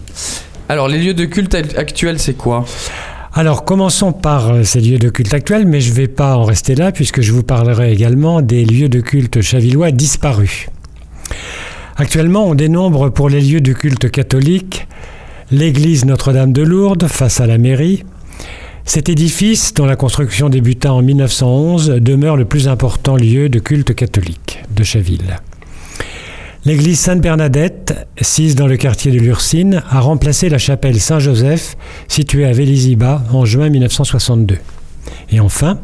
Alors, 0.68 0.90
les 0.90 0.98
lieux 1.02 1.14
de 1.14 1.26
culte 1.26 1.56
actuels, 1.56 2.20
c'est 2.20 2.36
quoi? 2.36 2.66
Alors 3.36 3.66
commençons 3.66 4.12
par 4.12 4.52
euh, 4.52 4.64
ces 4.64 4.80
lieux 4.80 5.00
de 5.00 5.10
culte 5.10 5.34
actuels, 5.34 5.66
mais 5.66 5.82
je 5.82 5.90
ne 5.90 5.96
vais 5.96 6.08
pas 6.08 6.38
en 6.38 6.44
rester 6.44 6.76
là 6.76 6.92
puisque 6.92 7.22
je 7.22 7.32
vous 7.32 7.44
parlerai 7.44 7.92
également 7.92 8.42
des 8.42 8.64
lieux 8.64 8.90
de 8.90 9.02
culte 9.02 9.42
chavillois 9.42 9.92
disparus. 9.92 10.68
Actuellement, 11.96 12.48
on 12.48 12.56
dénombre 12.56 13.12
pour 13.12 13.30
les 13.30 13.42
lieux 13.42 13.62
de 13.62 13.74
culte 13.74 14.10
catholiques 14.10 14.88
l'église 15.52 16.06
Notre-Dame 16.06 16.54
de 16.54 16.64
Lourdes 16.64 17.08
face 17.08 17.40
à 17.40 17.48
la 17.48 17.58
mairie. 17.58 18.04
Cet 18.86 19.10
édifice, 19.10 19.74
dont 19.74 19.86
la 19.86 19.96
construction 19.96 20.50
débuta 20.50 20.94
en 20.94 21.02
1911, 21.02 21.98
demeure 22.02 22.36
le 22.36 22.46
plus 22.46 22.68
important 22.68 23.16
lieu 23.16 23.50
de 23.50 23.60
culte 23.60 23.96
catholique 23.96 24.64
de 24.76 24.84
Chaville. 24.84 25.38
L'église 26.66 26.98
Sainte-Bernadette, 27.02 28.08
sise 28.22 28.56
dans 28.56 28.68
le 28.68 28.78
quartier 28.78 29.12
de 29.12 29.20
Lurcine, 29.20 29.84
a 29.90 30.00
remplacé 30.00 30.48
la 30.48 30.58
chapelle 30.58 30.98
Saint-Joseph, 30.98 31.76
située 32.08 32.46
à 32.46 32.54
Vélizy-Bas 32.54 33.22
en 33.34 33.44
juin 33.44 33.70
1962. 33.70 34.60
Et 35.32 35.42
enfin, 35.42 35.80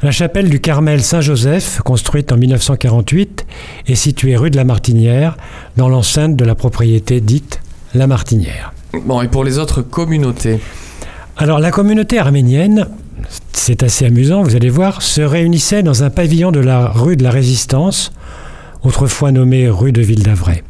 la 0.00 0.12
chapelle 0.12 0.48
du 0.48 0.60
Carmel 0.60 1.02
Saint-Joseph, 1.02 1.80
construite 1.84 2.30
en 2.30 2.36
1948, 2.36 3.44
est 3.88 3.94
située 3.96 4.36
rue 4.36 4.52
de 4.52 4.56
la 4.56 4.62
Martinière, 4.62 5.36
dans 5.76 5.88
l'enceinte 5.88 6.36
de 6.36 6.44
la 6.44 6.54
propriété 6.54 7.20
dite 7.20 7.60
La 7.92 8.06
Martinière. 8.06 8.72
Bon, 9.04 9.20
et 9.22 9.28
pour 9.28 9.42
les 9.42 9.58
autres 9.58 9.82
communautés? 9.82 10.60
Alors, 11.36 11.58
la 11.58 11.72
communauté 11.72 12.20
arménienne, 12.20 12.86
c'est 13.52 13.82
assez 13.82 14.06
amusant, 14.06 14.44
vous 14.44 14.54
allez 14.54 14.70
voir, 14.70 15.02
se 15.02 15.20
réunissait 15.20 15.82
dans 15.82 16.04
un 16.04 16.10
pavillon 16.10 16.52
de 16.52 16.60
la 16.60 16.86
rue 16.86 17.16
de 17.16 17.24
la 17.24 17.32
Résistance, 17.32 18.12
autrefois 18.82 19.32
nommée 19.32 19.68
rue 19.68 19.92
de 19.92 20.02
Ville 20.02 20.22
d'Avray. 20.22 20.62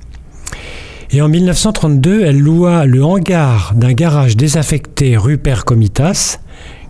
Et 1.12 1.23
en 1.23 1.29
1932, 1.29 2.23
elle 2.23 2.38
loua 2.38 2.87
le 2.87 3.05
hangar 3.05 3.75
d'un 3.75 3.93
garage 3.93 4.37
désaffecté 4.37 5.17
rue 5.17 5.38
Père 5.38 5.64
Comitas, 5.64 6.38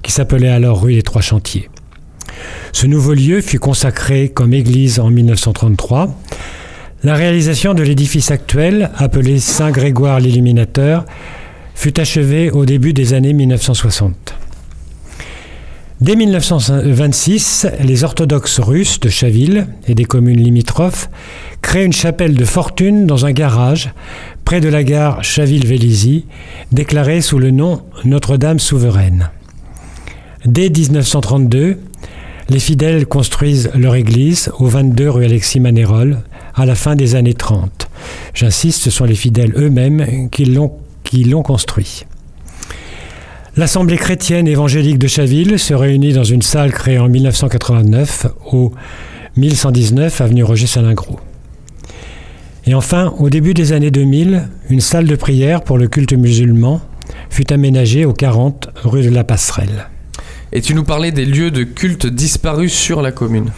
qui 0.03 0.13
s'appelait 0.13 0.51
alors 0.51 0.83
rue 0.83 0.95
des 0.95 1.03
Trois 1.03 1.23
Chantiers. 1.23 1.71
Ce 2.73 2.87
nouveau 2.87 3.15
lieu 3.15 3.41
fut 3.41 3.59
consacré 3.59 4.29
comme 4.29 4.53
église 4.53 5.01
en 5.01 5.11
1933. 5.11 6.15
La 7.03 7.15
réalisation 7.15 7.73
de 7.73 7.83
l'édifice 7.83 8.31
actuel, 8.31 8.91
appelé 8.97 9.39
Saint-Grégoire 9.39 10.21
l'Illuminateur, 10.21 11.07
fut 11.75 11.99
achevée 11.99 12.51
au 12.51 12.67
début 12.67 12.93
des 12.93 13.15
années 13.15 13.33
1960. 13.33 14.30
Dès 16.01 16.17
1926, 16.17 17.67
les 17.85 18.05
orthodoxes 18.05 18.59
russes 18.59 19.01
de 19.01 19.11
Chaville 19.11 19.67
et 19.87 19.95
des 19.95 20.07
communes 20.07 20.43
limitrophes 20.43 21.11
créent 21.61 21.85
une 21.85 21.93
chapelle 21.93 22.35
de 22.35 22.45
fortune 22.47 23.07
dans 23.07 23.27
un 23.27 23.33
garage 23.33 23.93
près 24.47 24.63
de 24.63 24.71
la 24.71 24.83
gare 24.83 25.23
Chaville-Vélizy, 25.23 26.25
déclarée 26.73 27.21
sous 27.21 27.39
le 27.39 27.51
nom 27.51 27.83
Notre-Dame 28.07 28.61
souveraine. 28.61 29.29
Dès 30.47 30.71
1932, 30.71 31.79
les 32.49 32.59
fidèles 32.61 33.05
construisent 33.05 33.71
leur 33.75 33.95
église 33.95 34.51
au 34.59 34.69
22 34.69 35.11
rue 35.11 35.27
Alexis 35.27 35.61
Manérol 35.61 36.23
à 36.55 36.65
la 36.65 36.77
fin 36.77 36.97
des 36.97 37.15
années 37.15 37.35
30. 37.35 37.91
J'insiste, 38.33 38.81
ce 38.85 38.91
sont 38.91 39.05
les 39.05 39.15
fidèles 39.15 39.53
eux-mêmes 39.55 40.31
qui 40.31 40.47
l'ont 40.47 41.43
construit. 41.43 42.05
L'Assemblée 43.61 43.99
chrétienne 43.99 44.49
évangélique 44.49 44.97
de 44.97 45.07
Chaville 45.07 45.59
se 45.59 45.75
réunit 45.75 46.15
dans 46.15 46.25
une 46.25 46.41
salle 46.41 46.73
créée 46.73 46.99
en 46.99 47.11
1989 47.11 48.29
au 48.53 48.73
1119 49.37 50.19
avenue 50.23 50.43
Roger 50.43 50.67
Salingro. 50.67 51.21
Et 52.65 52.73
enfin, 52.73 53.13
au 53.19 53.29
début 53.29 53.53
des 53.53 53.75
années 53.75 53.91
2000, 53.91 54.49
une 54.71 54.81
salle 54.81 55.05
de 55.05 55.15
prière 55.15 55.61
pour 55.61 55.77
le 55.77 55.89
culte 55.89 56.15
musulman 56.15 56.81
fut 57.29 57.53
aménagée 57.53 58.07
au 58.07 58.15
40 58.15 58.71
rue 58.83 59.03
de 59.03 59.11
la 59.11 59.25
Passerelle. 59.25 59.89
Et 60.53 60.63
tu 60.63 60.73
nous 60.73 60.85
parlais 60.85 61.13
des 61.13 61.27
lieux 61.27 61.51
de 61.51 61.65
culte 61.65 62.07
disparus 62.07 62.73
sur 62.73 63.03
la 63.03 63.13
commune. 63.13 63.51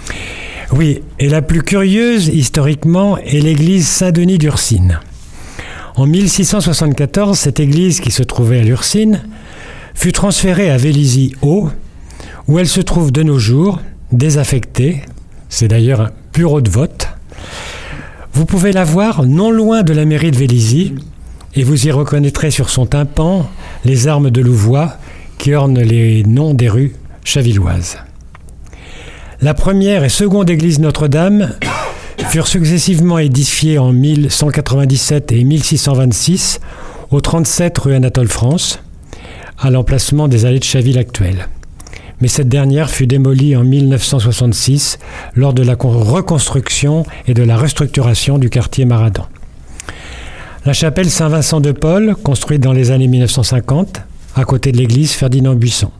Oui, 0.72 1.02
et 1.20 1.28
la 1.28 1.42
plus 1.42 1.62
curieuse 1.62 2.26
historiquement 2.26 3.18
est 3.18 3.38
l'église 3.38 3.86
Saint-Denis 3.86 4.38
d'Ursine. 4.38 4.98
En 5.94 6.06
1674, 6.06 7.38
cette 7.38 7.60
église 7.60 8.00
qui 8.00 8.10
se 8.10 8.24
trouvait 8.24 8.58
à 8.58 8.64
l'Ursine 8.64 9.22
fut 9.94 10.12
transférée 10.12 10.70
à 10.70 10.76
Vélizy-Haut, 10.76 11.70
où 12.48 12.58
elle 12.58 12.68
se 12.68 12.80
trouve 12.80 13.12
de 13.12 13.22
nos 13.22 13.38
jours, 13.38 13.80
désaffectée. 14.10 15.02
C'est 15.48 15.68
d'ailleurs 15.68 16.00
un 16.00 16.10
bureau 16.32 16.60
de 16.60 16.70
vote. 16.70 17.08
Vous 18.32 18.46
pouvez 18.46 18.72
la 18.72 18.84
voir 18.84 19.24
non 19.24 19.50
loin 19.50 19.82
de 19.82 19.92
la 19.92 20.04
mairie 20.04 20.30
de 20.30 20.38
Vélizy, 20.38 20.94
et 21.54 21.64
vous 21.64 21.86
y 21.86 21.90
reconnaîtrez 21.90 22.50
sur 22.50 22.70
son 22.70 22.86
tympan 22.86 23.48
les 23.84 24.08
armes 24.08 24.30
de 24.30 24.40
Louvois 24.40 24.96
qui 25.38 25.54
ornent 25.54 25.80
les 25.80 26.22
noms 26.24 26.54
des 26.54 26.68
rues 26.68 26.94
chavilloises. 27.24 27.98
La 29.40 29.54
première 29.54 30.04
et 30.04 30.08
seconde 30.08 30.48
église 30.50 30.78
Notre-Dame 30.78 31.50
furent 32.28 32.46
successivement 32.46 33.18
édifiées 33.18 33.78
en 33.78 33.92
1197 33.92 35.32
et 35.32 35.44
1626 35.44 36.60
au 37.10 37.20
37 37.20 37.76
rue 37.78 37.94
Anatole 37.94 38.28
France, 38.28 38.78
à 39.62 39.70
l'emplacement 39.70 40.28
des 40.28 40.44
allées 40.44 40.58
de 40.58 40.64
Chaville 40.64 40.98
actuelles. 40.98 41.48
Mais 42.20 42.28
cette 42.28 42.48
dernière 42.48 42.90
fut 42.90 43.06
démolie 43.06 43.56
en 43.56 43.64
1966 43.64 44.98
lors 45.34 45.54
de 45.54 45.62
la 45.62 45.74
reconstruction 45.74 47.04
et 47.26 47.34
de 47.34 47.42
la 47.42 47.56
restructuration 47.56 48.38
du 48.38 48.50
quartier 48.50 48.84
Maradan. 48.84 49.26
La 50.66 50.72
chapelle 50.72 51.10
Saint-Vincent 51.10 51.60
de 51.60 51.72
Paul, 51.72 52.14
construite 52.22 52.62
dans 52.62 52.72
les 52.72 52.90
années 52.90 53.08
1950, 53.08 54.02
à 54.36 54.44
côté 54.44 54.72
de 54.72 54.78
l'église 54.78 55.12
Ferdinand 55.12 55.54
Buisson. 55.54 55.90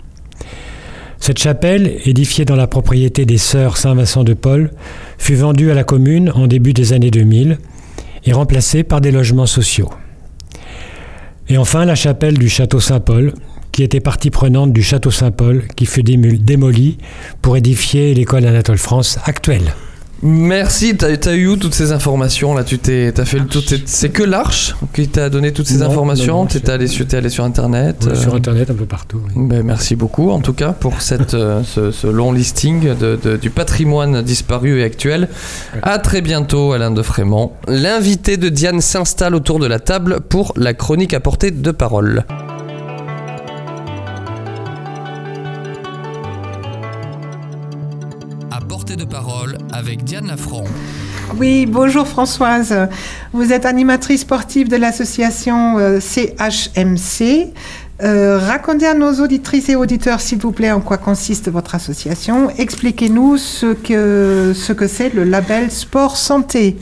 Cette 1.19 1.38
chapelle, 1.38 1.99
édifiée 2.04 2.45
dans 2.45 2.57
la 2.57 2.66
propriété 2.66 3.26
des 3.26 3.38
sœurs 3.38 3.76
Saint-Vincent 3.76 4.25
de 4.25 4.35
Paul, 4.35 4.71
fut 5.19 5.37
vendue 5.37 5.71
à 5.71 5.75
la 5.75 5.85
commune 5.85 6.33
en 6.35 6.49
début 6.49 6.73
des 6.73 6.92
années 6.92 7.12
2000 7.12 7.59
et 8.25 8.33
remplacée 8.33 8.83
par 8.83 9.00
des 9.00 9.12
logements 9.12 9.47
sociaux. 9.47 9.90
Et 11.49 11.59
enfin 11.59 11.85
la 11.85 11.95
chapelle 11.95 12.38
du 12.38 12.49
château 12.49 12.81
Saint-Paul, 12.81 13.35
qui 13.73 13.83
était 13.83 14.00
partie 14.00 14.31
prenante 14.31 14.73
du 14.73 14.83
château 14.83 15.11
Saint-Paul, 15.11 15.64
qui 15.75 15.87
fut 15.87 16.02
démolie 16.02 16.99
pour 17.41 17.57
édifier 17.57 18.14
l'école 18.14 18.47
Anatole 18.47 18.79
France 18.79 19.19
actuelle. 19.25 19.75
Merci, 20.25 20.97
t'as 20.97 21.09
as 21.09 21.35
eu 21.35 21.49
où 21.49 21.57
toutes 21.57 21.75
ces 21.75 21.91
informations 21.91 22.55
là? 22.55 22.62
Tu 22.62 22.79
t'es, 22.79 23.12
fait 23.25 23.41
le 23.41 23.47
tour. 23.47 23.61
C'est 23.87 24.11
que 24.11 24.23
l'Arche 24.23 24.76
qui 24.95 25.09
t'a 25.09 25.29
donné 25.29 25.52
toutes 25.52 25.67
ces 25.67 25.83
informations? 25.83 26.47
T'es 26.47 26.71
allé, 26.71 26.87
allé 27.12 27.29
sur 27.29 27.43
Internet. 27.43 28.09
Sur 28.14 28.35
euh, 28.35 28.37
Internet 28.37 28.71
un 28.71 28.75
peu 28.75 28.87
partout. 28.87 29.21
Ben, 29.35 29.64
merci 29.64 29.97
beaucoup 29.97 30.31
en 30.31 30.38
tout 30.38 30.52
cas 30.52 30.71
pour 30.71 31.02
cette, 31.02 31.35
euh, 31.35 31.62
ce, 31.64 32.07
long 32.07 32.31
listing 32.31 32.95
de, 32.95 33.37
du 33.37 33.50
patrimoine 33.50 34.23
disparu 34.23 34.79
et 34.79 34.85
actuel. 34.85 35.29
À 35.83 35.99
très 35.99 36.21
bientôt, 36.21 36.73
Alain 36.73 36.93
de 36.93 37.02
Frémont. 37.02 37.50
L'invité 37.67 38.37
de 38.37 38.49
Diane 38.49 38.81
s'installe 38.81 39.35
autour 39.35 39.59
de 39.59 39.67
la 39.67 39.81
table 39.81 40.21
pour 40.21 40.52
la 40.57 40.73
chronique 40.73 41.14
à 41.14 41.21
portée 41.21 41.50
de 41.50 41.71
parole. 41.73 42.25
Parole 49.13 49.59
avec 49.75 50.05
Diane 50.05 50.29
Lafront. 50.29 50.65
Oui, 51.37 51.67
bonjour 51.67 52.09
Françoise. 52.09 52.75
Vous 53.35 53.53
êtes 53.53 53.67
animatrice 53.67 54.23
sportive 54.23 54.69
de 54.71 54.77
l'association 54.77 55.79
euh, 55.79 56.01
CHMC. 56.01 57.53
Euh, 58.03 58.39
racontez 58.39 58.87
à 58.87 58.95
nos 58.95 59.13
auditrices 59.23 59.69
et 59.69 59.77
auditeurs, 59.77 60.23
s'il 60.23 60.39
vous 60.39 60.51
plaît, 60.51 60.73
en 60.73 60.81
quoi 60.81 60.97
consiste 60.97 61.51
votre 61.51 61.75
association. 61.75 62.49
Expliquez-nous 62.57 63.37
ce 63.37 63.75
que 63.75 64.55
ce 64.55 64.73
que 64.73 64.89
c'est 64.89 65.13
le 65.15 65.25
label 65.25 65.71
Sport 65.71 66.17
Santé. 66.17 66.79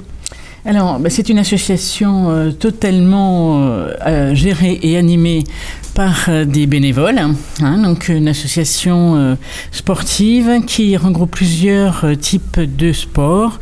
Alors, 0.64 1.00
bah, 1.00 1.10
c'est 1.10 1.30
une 1.30 1.38
association 1.38 2.30
euh, 2.30 2.52
totalement 2.52 3.88
gérée 4.34 4.78
et 4.82 4.96
animée 4.96 5.42
par 6.00 6.30
euh, 6.30 6.46
des 6.46 6.66
bénévoles, 6.66 7.20
hein, 7.60 7.76
donc 7.82 8.08
une 8.08 8.26
association 8.26 9.16
euh, 9.16 9.34
sportive 9.70 10.64
qui 10.66 10.96
regroupe 10.96 11.30
plusieurs 11.30 12.06
euh, 12.06 12.14
types 12.14 12.58
de 12.58 12.90
sports. 12.94 13.60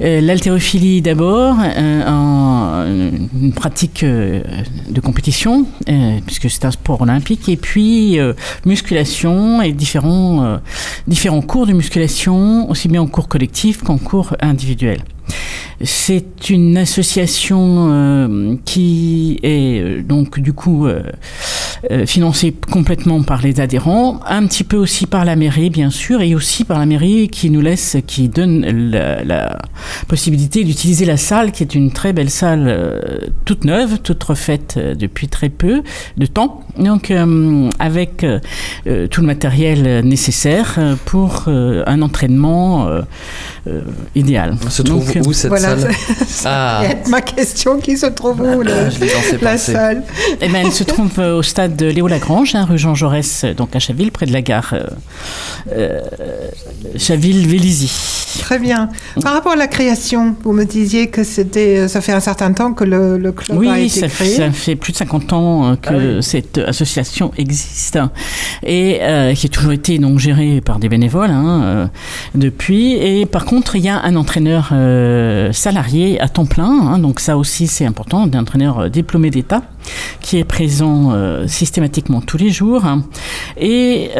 L'haltérophilie 0.00 1.00
d'abord, 1.00 1.56
une 1.58 3.52
pratique 3.54 4.04
de 4.04 5.00
compétition, 5.00 5.66
puisque 6.26 6.50
c'est 6.50 6.66
un 6.66 6.70
sport 6.70 7.00
olympique, 7.00 7.48
et 7.48 7.56
puis 7.56 8.18
musculation 8.66 9.62
et 9.62 9.72
différents, 9.72 10.58
différents 11.06 11.40
cours 11.40 11.66
de 11.66 11.72
musculation, 11.72 12.68
aussi 12.68 12.88
bien 12.88 13.00
en 13.00 13.06
cours 13.06 13.26
collectif 13.26 13.82
qu'en 13.82 13.96
cours 13.96 14.36
individuel. 14.40 14.98
C'est 15.82 16.50
une 16.50 16.76
association 16.76 18.58
qui 18.66 19.38
est 19.42 20.02
donc 20.02 20.40
du 20.40 20.52
coup 20.52 20.86
financée 22.06 22.54
complètement 22.70 23.22
par 23.22 23.42
les 23.42 23.60
adhérents, 23.60 24.20
un 24.26 24.46
petit 24.46 24.64
peu 24.64 24.76
aussi 24.76 25.06
par 25.06 25.24
la 25.24 25.36
mairie 25.36 25.70
bien 25.70 25.90
sûr, 25.90 26.20
et 26.20 26.34
aussi 26.34 26.64
par 26.64 26.78
la 26.78 26.86
mairie 26.86 27.28
qui 27.28 27.50
nous 27.50 27.60
laisse, 27.60 27.96
qui 28.06 28.28
donne 28.28 28.64
la, 28.90 29.58
possibilité 30.08 30.64
d'utiliser 30.64 31.04
la 31.04 31.16
salle, 31.16 31.52
qui 31.52 31.62
est 31.62 31.74
une 31.74 31.90
très 31.90 32.12
belle 32.12 32.30
salle 32.30 33.30
toute 33.44 33.64
neuve, 33.64 33.98
toute 34.02 34.22
refaite 34.22 34.78
depuis 34.78 35.28
très 35.28 35.48
peu 35.48 35.82
de 36.16 36.26
temps, 36.26 36.62
donc 36.78 37.12
avec 37.78 38.26
tout 39.10 39.20
le 39.20 39.26
matériel 39.26 40.04
nécessaire 40.04 40.78
pour 41.04 41.48
un 41.48 42.02
entraînement 42.02 42.88
idéal. 44.14 44.56
On 44.64 44.70
se 44.70 44.82
trouve 44.82 45.12
où 45.26 45.32
cette 45.32 45.58
salle 45.58 45.90
ah. 46.44 46.82
Ma 47.08 47.20
question 47.20 47.78
qui 47.78 47.96
se 47.96 48.06
trouve 48.06 48.40
où 48.40 48.62
ah, 48.62 48.88
la, 49.42 49.58
salle 49.58 50.02
eh 50.40 50.48
ben, 50.48 50.66
Elle 50.66 50.72
se 50.72 50.84
trouve 50.84 51.18
euh, 51.18 51.38
au 51.38 51.42
stade 51.42 51.65
de 51.68 51.86
Léo 51.86 52.06
Lagrange, 52.06 52.54
hein, 52.54 52.64
rue 52.64 52.78
Jean 52.78 52.94
Jaurès, 52.94 53.44
euh, 53.44 53.54
donc 53.54 53.74
à 53.74 53.78
Chaville, 53.78 54.12
près 54.12 54.26
de 54.26 54.32
la 54.32 54.42
gare 54.42 54.74
euh, 55.72 56.00
Chaville-Vélizy. 56.96 58.25
Très 58.40 58.58
bien. 58.58 58.88
Par 59.22 59.32
rapport 59.32 59.52
à 59.52 59.56
la 59.56 59.66
création, 59.66 60.36
vous 60.42 60.52
me 60.52 60.64
disiez 60.64 61.08
que 61.08 61.24
c'était, 61.24 61.88
ça 61.88 62.00
fait 62.00 62.12
un 62.12 62.20
certain 62.20 62.52
temps 62.52 62.72
que 62.72 62.84
le, 62.84 63.32
club 63.32 63.62
a 63.62 63.78
été 63.78 63.88
ça 63.88 64.08
créé. 64.08 64.28
Oui, 64.28 64.36
ça 64.36 64.50
fait 64.50 64.76
plus 64.76 64.92
de 64.92 64.98
50 64.98 65.32
ans 65.32 65.76
que 65.76 66.18
ah 66.18 66.22
cette 66.22 66.58
association 66.58 67.32
existe 67.36 67.98
et 68.64 69.00
qui 69.34 69.46
a 69.46 69.48
toujours 69.50 69.72
été 69.72 69.98
donc 69.98 70.18
gérée 70.18 70.60
par 70.60 70.78
des 70.78 70.88
bénévoles 70.88 71.30
hein, 71.30 71.90
depuis. 72.34 72.94
Et 72.94 73.26
par 73.26 73.44
contre, 73.44 73.76
il 73.76 73.84
y 73.84 73.88
a 73.88 74.00
un 74.02 74.16
entraîneur 74.16 74.70
euh, 74.72 75.52
salarié 75.52 76.20
à 76.20 76.28
temps 76.28 76.46
plein, 76.46 76.70
hein, 76.70 76.98
donc 76.98 77.20
ça 77.20 77.36
aussi 77.36 77.66
c'est 77.66 77.86
important, 77.86 78.26
d'un 78.26 78.40
entraîneur 78.40 78.78
euh, 78.78 78.88
diplômé 78.88 79.30
d'État 79.30 79.62
qui 80.20 80.38
est 80.38 80.44
présent 80.44 81.12
euh, 81.12 81.46
systématiquement 81.46 82.20
tous 82.20 82.36
les 82.36 82.50
jours. 82.50 82.84
Hein. 82.84 83.04
Et 83.56 84.10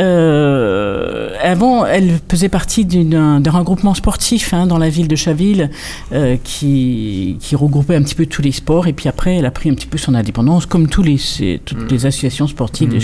avant, 1.43 1.87
elle 1.87 2.21
faisait 2.29 2.49
partie 2.49 2.85
d'un 2.85 3.43
regroupement 3.51 3.95
sportif 3.95 4.06
hein, 4.53 4.67
dans 4.67 4.79
la 4.79 4.89
ville 4.89 5.09
de 5.09 5.17
Chaville 5.17 5.71
qui, 6.45 7.37
qui, 7.41 7.57
regroupait 7.57 7.97
un 7.97 8.03
petit 8.03 8.15
peu 8.15 8.27
tous 8.27 8.43
les 8.43 8.53
sports. 8.53 8.87
Et 8.87 8.93
puis 8.93 9.09
après, 9.09 9.37
elle 9.37 9.47
a 9.47 9.51
pris 9.51 9.71
un 9.71 9.75
petit 9.75 9.87
peu 9.87 9.99
son 9.99 10.15
indépendance, 10.15 10.67
comme 10.67 10.89
tous 10.89 11.03
les, 11.03 11.19
toutes 11.65 11.83
mmh. 11.83 11.89
les 11.91 12.07
associations 12.07 12.47
sportives 12.47 12.89
de 12.89 12.99
mmh. 12.99 13.01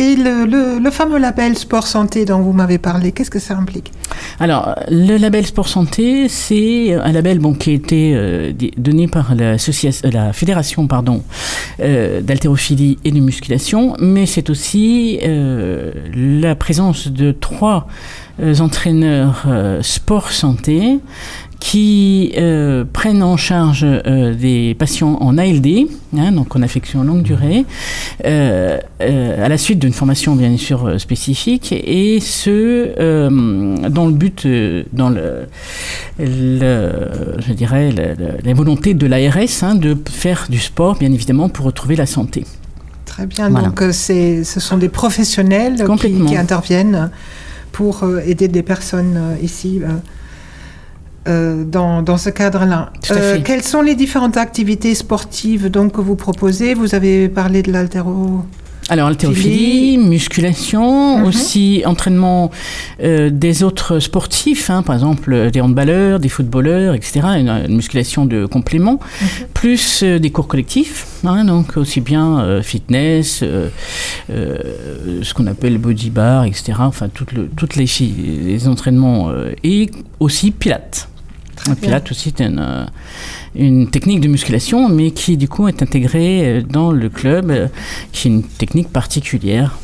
Et 0.00 0.14
le, 0.14 0.90
fameux 0.90 1.18
label 1.18 1.58
Sport 1.58 1.86
Santé 1.86 2.24
dont 2.24 2.38
vous 2.40 2.52
m'avez 2.52 2.78
parlé, 2.78 3.10
qu'est-ce 3.10 3.30
que 3.30 3.40
ça 3.40 3.56
implique? 3.56 3.92
Alors, 4.38 4.76
le 4.88 5.16
label 5.16 5.44
Sport 5.44 5.68
Santé, 5.68 6.28
c'est 6.28 6.94
un 6.94 7.10
label 7.10 7.40
qui 7.58 7.70
a 7.70 7.72
été 7.72 8.12
euh, 8.14 8.52
donné 8.76 9.08
par 9.08 9.34
la, 9.34 9.56
la 10.04 10.32
fédération 10.32 10.86
pardon, 10.86 11.22
euh, 11.80 12.20
d'haltérophilie 12.20 12.98
et 13.04 13.10
de 13.10 13.18
musculation, 13.18 13.96
mais 13.98 14.26
c'est 14.26 14.50
aussi 14.50 15.18
euh, 15.24 15.92
la 16.14 16.54
présence 16.54 17.08
de 17.08 17.32
trois 17.32 17.88
entraîneurs 18.60 19.48
sport 19.82 20.30
santé 20.30 21.00
qui 21.60 22.32
euh, 22.36 22.84
prennent 22.90 23.22
en 23.22 23.36
charge 23.36 23.84
euh, 23.84 24.34
des 24.34 24.76
patients 24.78 25.18
en 25.20 25.38
ALD, 25.38 25.88
hein, 26.16 26.32
donc 26.32 26.54
en 26.54 26.62
affection 26.62 27.02
longue 27.02 27.22
durée, 27.22 27.64
euh, 28.24 28.78
à 29.00 29.48
la 29.48 29.58
suite 29.58 29.78
d'une 29.78 29.92
formation 29.92 30.36
bien 30.36 30.56
sûr 30.56 31.00
spécifique, 31.00 31.72
et 31.72 32.20
ce 32.20 33.28
dans 33.88 34.06
le 34.06 34.12
but, 34.12 34.46
dans 34.92 35.10
le, 35.10 35.46
je 36.18 37.52
dirais, 37.52 37.92
la 38.44 38.54
volonté 38.54 38.94
de 38.94 39.06
l'ARS 39.06 39.62
hein, 39.62 39.74
de 39.74 39.96
faire 40.08 40.46
du 40.48 40.58
sport, 40.58 40.96
bien 40.96 41.12
évidemment, 41.12 41.48
pour 41.48 41.66
retrouver 41.66 41.96
la 41.96 42.06
santé. 42.06 42.44
Très 43.04 43.26
bien. 43.26 43.50
Donc, 43.50 43.82
ce 43.92 44.42
sont 44.44 44.78
des 44.78 44.88
professionnels 44.88 45.84
qui, 46.00 46.12
qui, 46.24 46.36
interviennent 46.36 47.10
pour 47.72 48.04
aider 48.24 48.48
des 48.48 48.62
personnes 48.62 49.36
ici 49.42 49.80
euh, 51.28 51.64
dans, 51.64 52.00
dans, 52.00 52.16
ce 52.16 52.30
cadre-là. 52.30 52.90
Euh, 53.10 53.38
quelles 53.44 53.62
sont 53.62 53.82
les 53.82 53.94
différentes 53.94 54.38
activités 54.38 54.94
sportives 54.94 55.68
donc, 55.68 55.92
que 55.92 56.00
vous 56.00 56.16
proposez? 56.16 56.72
Vous 56.72 56.94
avez 56.94 57.28
parlé 57.28 57.62
de 57.62 57.70
l'altéro. 57.70 58.44
Alors, 58.88 59.08
haltérophilie, 59.08 59.98
musculation, 59.98 61.18
mhm. 61.18 61.24
aussi 61.26 61.82
entraînement 61.84 62.50
euh, 63.02 63.28
des 63.28 63.62
autres 63.62 63.98
sportifs, 63.98 64.70
hein, 64.70 64.80
par 64.82 64.94
exemple 64.94 65.50
des 65.50 65.60
handballeurs, 65.60 66.18
des 66.18 66.30
footballeurs, 66.30 66.94
etc. 66.94 67.20
Une, 67.38 67.76
musculation 67.76 68.24
de 68.24 68.46
complément, 68.46 68.98
mhm. 69.20 69.28
plus 69.52 70.02
des 70.04 70.30
cours 70.30 70.48
collectifs, 70.48 71.06
hein, 71.26 71.44
donc 71.44 71.76
aussi 71.76 72.00
bien 72.00 72.62
fitness, 72.62 73.44
ce 74.30 75.34
qu'on 75.34 75.46
appelle 75.46 75.76
body 75.76 76.08
bar, 76.08 76.44
etc. 76.44 76.72
Enfin, 76.78 77.10
toutes 77.12 77.34
toutes 77.54 77.76
les, 77.76 77.86
les 78.00 78.66
entraînements 78.66 79.30
et 79.62 79.90
aussi 80.20 80.52
pilates. 80.52 81.08
Un 81.70 81.74
Pilate 81.74 82.10
aussi 82.10 82.28
est 82.28 82.40
une, 82.40 82.58
euh, 82.58 82.84
une, 83.54 83.90
technique 83.90 84.20
de 84.20 84.28
musculation, 84.28 84.88
mais 84.88 85.10
qui 85.10 85.36
du 85.36 85.48
coup 85.48 85.68
est 85.68 85.82
intégrée 85.82 86.58
euh, 86.58 86.62
dans 86.62 86.92
le 86.92 87.08
club, 87.08 87.50
euh, 87.50 87.68
qui 88.12 88.28
est 88.28 88.30
une 88.30 88.42
technique 88.42 88.88
particulière. 88.88 89.78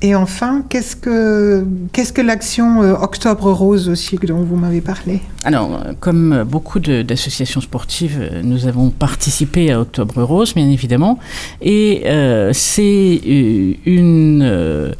Et 0.00 0.14
enfin, 0.14 0.62
qu'est-ce 0.68 0.94
que, 0.94 1.66
qu'est-ce 1.92 2.12
que 2.12 2.22
l'action 2.22 2.82
Octobre 3.02 3.50
Rose 3.50 3.88
aussi 3.88 4.16
dont 4.16 4.44
vous 4.44 4.54
m'avez 4.54 4.80
parlé? 4.80 5.20
Alors, 5.42 5.82
comme 5.98 6.44
beaucoup 6.48 6.78
d'associations 6.78 7.60
sportives, 7.60 8.30
nous 8.44 8.68
avons 8.68 8.90
participé 8.90 9.72
à 9.72 9.80
Octobre 9.80 10.22
Rose, 10.22 10.54
bien 10.54 10.70
évidemment, 10.70 11.18
et 11.60 12.04
c'est 12.52 13.20
une, 13.24 14.94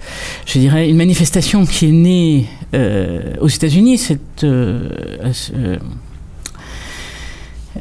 je 0.46 0.58
dirais, 0.58 0.90
une 0.90 0.96
manifestation 0.96 1.64
qui 1.64 1.90
est 1.90 1.92
née 1.92 2.46
euh, 2.74 3.34
aux 3.40 3.48
États-Unis, 3.48 3.98
cette 3.98 4.44
euh, 4.44 4.90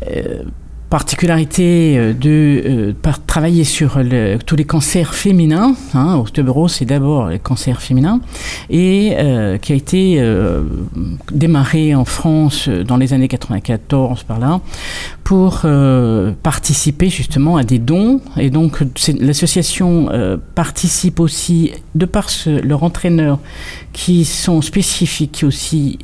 euh, 0.05 0.43
particularité 0.89 2.13
de 2.13 2.95
travailler 3.25 3.63
sur 3.63 3.99
tous 4.45 4.55
les 4.55 4.63
cancers 4.63 5.13
féminins. 5.13 5.75
Hein, 5.93 6.15
Octobre 6.15 6.69
c'est 6.69 6.85
d'abord 6.85 7.27
les 7.27 7.39
cancers 7.39 7.81
féminins 7.81 8.19
et 8.69 9.15
qui 9.61 9.73
a 9.73 9.75
été 9.75 10.23
démarré 11.31 11.93
en 11.93 12.05
France 12.05 12.69
dans 12.69 12.97
les 12.97 13.13
années 13.13 13.27
94 13.27 14.23
par 14.23 14.39
là 14.39 14.61
pour 15.23 15.65
participer 16.41 17.09
justement 17.09 17.57
à 17.57 17.63
des 17.63 17.79
dons 17.79 18.21
et 18.37 18.49
donc 18.49 18.83
l'association 19.19 20.09
participe 20.55 21.19
aussi 21.19 21.71
de 21.95 22.05
par 22.05 22.27
leur 22.63 22.83
entraîneur 22.83 23.39
qui 23.93 24.25
sont 24.25 24.61
spécifiques 24.61 25.43
aussi 25.45 25.99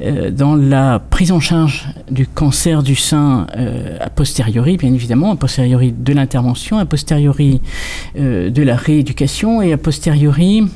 euh, 0.00 0.10
euh, 0.10 0.30
dans 0.30 0.56
la 0.56 0.98
prise 0.98 1.32
en 1.32 1.40
charge 1.40 1.88
du 2.10 2.26
cancer 2.26 2.82
du 2.82 2.94
sein 2.94 3.46
euh, 3.56 3.96
a 4.00 4.10
posteriori, 4.10 4.76
bien 4.76 4.92
évidemment, 4.92 5.32
a 5.32 5.36
posteriori 5.36 5.92
de 5.92 6.12
l'intervention, 6.12 6.78
a 6.78 6.84
posteriori 6.84 7.60
de 8.16 8.62
la 8.62 8.76
rééducation 8.76 9.62
et 9.62 9.72
a 9.72 9.78
posteriori 9.78 10.66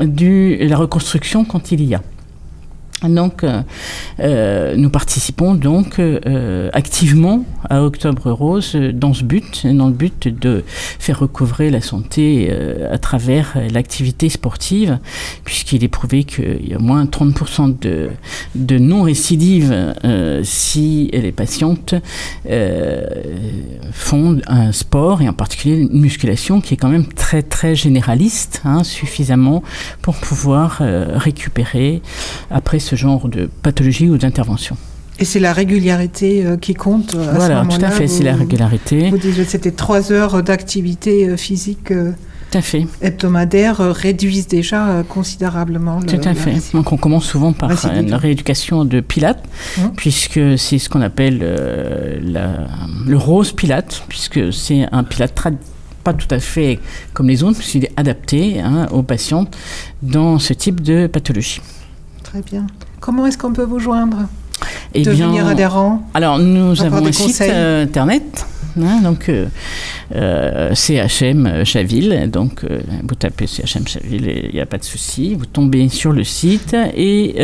de 0.00 0.64
la 0.64 0.76
reconstruction 0.76 1.44
quand 1.44 1.72
il 1.72 1.84
y 1.84 1.94
a. 1.94 2.02
Donc, 3.02 3.44
euh, 3.44 3.62
euh, 4.18 4.74
nous 4.76 4.90
participons 4.90 5.54
donc 5.54 6.00
euh, 6.00 6.68
activement 6.72 7.44
à 7.68 7.82
Octobre 7.84 8.32
Rose 8.32 8.74
dans 8.74 9.14
ce 9.14 9.22
but, 9.22 9.66
dans 9.66 9.86
le 9.86 9.92
but 9.92 10.26
de 10.26 10.64
faire 10.66 11.20
recouvrer 11.20 11.70
la 11.70 11.80
santé 11.80 12.52
à 12.90 12.98
travers 12.98 13.56
l'activité 13.72 14.28
sportive, 14.28 14.98
puisqu'il 15.44 15.84
est 15.84 15.88
prouvé 15.88 16.24
qu'il 16.24 16.68
y 16.68 16.74
a 16.74 16.78
moins 16.78 17.04
30% 17.04 17.78
de, 17.78 18.10
de 18.54 18.78
non-récidives 18.78 19.94
si 20.42 21.10
les 21.12 21.32
patientes 21.32 21.94
font 23.92 24.40
un 24.46 24.72
sport, 24.72 25.22
et 25.22 25.28
en 25.28 25.32
particulier 25.32 25.76
une 25.76 26.00
musculation 26.00 26.60
qui 26.60 26.74
est 26.74 26.76
quand 26.76 26.88
même 26.88 27.06
très 27.06 27.42
très 27.42 27.74
généraliste, 27.74 28.62
hein, 28.64 28.84
suffisamment 28.84 29.62
pour 30.02 30.16
pouvoir 30.16 30.80
récupérer 30.80 32.02
après 32.50 32.78
ce 32.78 32.87
genre 32.96 33.28
de 33.28 33.48
pathologie 33.62 34.08
ou 34.08 34.18
d'intervention. 34.18 34.76
Et 35.20 35.24
c'est 35.24 35.40
la 35.40 35.52
régularité 35.52 36.46
euh, 36.46 36.56
qui 36.56 36.74
compte 36.74 37.14
euh, 37.14 37.30
à 37.30 37.34
voilà, 37.34 37.66
tout 37.68 37.84
à 37.84 37.90
fait, 37.90 38.06
c'est 38.06 38.22
la 38.22 38.36
régularité. 38.36 39.10
Vous 39.10 39.18
dites 39.18 39.36
que 39.36 39.44
c'était 39.44 39.72
trois 39.72 40.12
heures 40.12 40.42
d'activité 40.42 41.28
euh, 41.28 41.36
physique 41.36 41.88
tout 41.88 42.56
à 42.56 42.62
fait. 42.62 42.86
hebdomadaire 43.02 43.78
réduisent 43.78 44.46
déjà 44.46 45.02
considérablement. 45.08 46.00
Tout 46.00 46.20
à 46.24 46.34
fait. 46.34 46.72
Donc 46.72 46.92
on 46.92 46.96
commence 46.96 47.26
souvent 47.26 47.52
par 47.52 47.70
une 47.94 48.14
rééducation 48.14 48.84
de 48.86 49.00
Pilates, 49.00 49.44
hum. 49.78 49.92
puisque 49.96 50.40
c'est 50.56 50.78
ce 50.78 50.88
qu'on 50.88 51.02
appelle 51.02 51.40
le 51.40 53.16
rose 53.16 53.52
Pilate, 53.52 54.02
puisque 54.08 54.52
c'est 54.52 54.86
un 54.92 55.04
Pilate 55.04 55.34
pas 56.04 56.14
tout 56.14 56.28
à 56.30 56.38
fait 56.38 56.78
comme 57.12 57.28
les 57.28 57.42
autres, 57.42 57.58
puisqu'il 57.58 57.84
est 57.84 57.92
adapté 57.98 58.60
hein, 58.60 58.86
aux 58.92 59.02
patients 59.02 59.46
dans 60.00 60.38
ce 60.38 60.54
type 60.54 60.80
de 60.80 61.06
pathologie. 61.06 61.60
Très 62.30 62.42
bien. 62.42 62.66
Comment 63.00 63.24
est-ce 63.24 63.38
qu'on 63.38 63.54
peut 63.54 63.64
vous 63.64 63.78
joindre? 63.78 64.28
Et 64.92 65.00
eh 65.00 65.02
Devenir 65.02 65.46
adhérent? 65.46 66.06
Alors, 66.12 66.38
nous 66.38 66.82
avons 66.82 67.06
un 67.06 67.12
site 67.12 67.40
euh, 67.40 67.84
internet 67.84 68.46
Hein, 68.82 69.00
donc, 69.02 69.28
euh, 69.28 69.46
euh, 70.14 70.74
CHM 70.74 71.64
Chaville. 71.64 72.30
Donc, 72.30 72.64
euh, 72.64 72.80
vous 73.02 73.14
tapez 73.14 73.46
CHM 73.46 73.86
Chaville, 73.86 74.46
il 74.48 74.54
n'y 74.54 74.60
a 74.60 74.66
pas 74.66 74.78
de 74.78 74.84
souci. 74.84 75.34
Vous 75.34 75.46
tombez 75.46 75.88
sur 75.88 76.12
le 76.12 76.24
site. 76.24 76.76
Et 76.96 77.34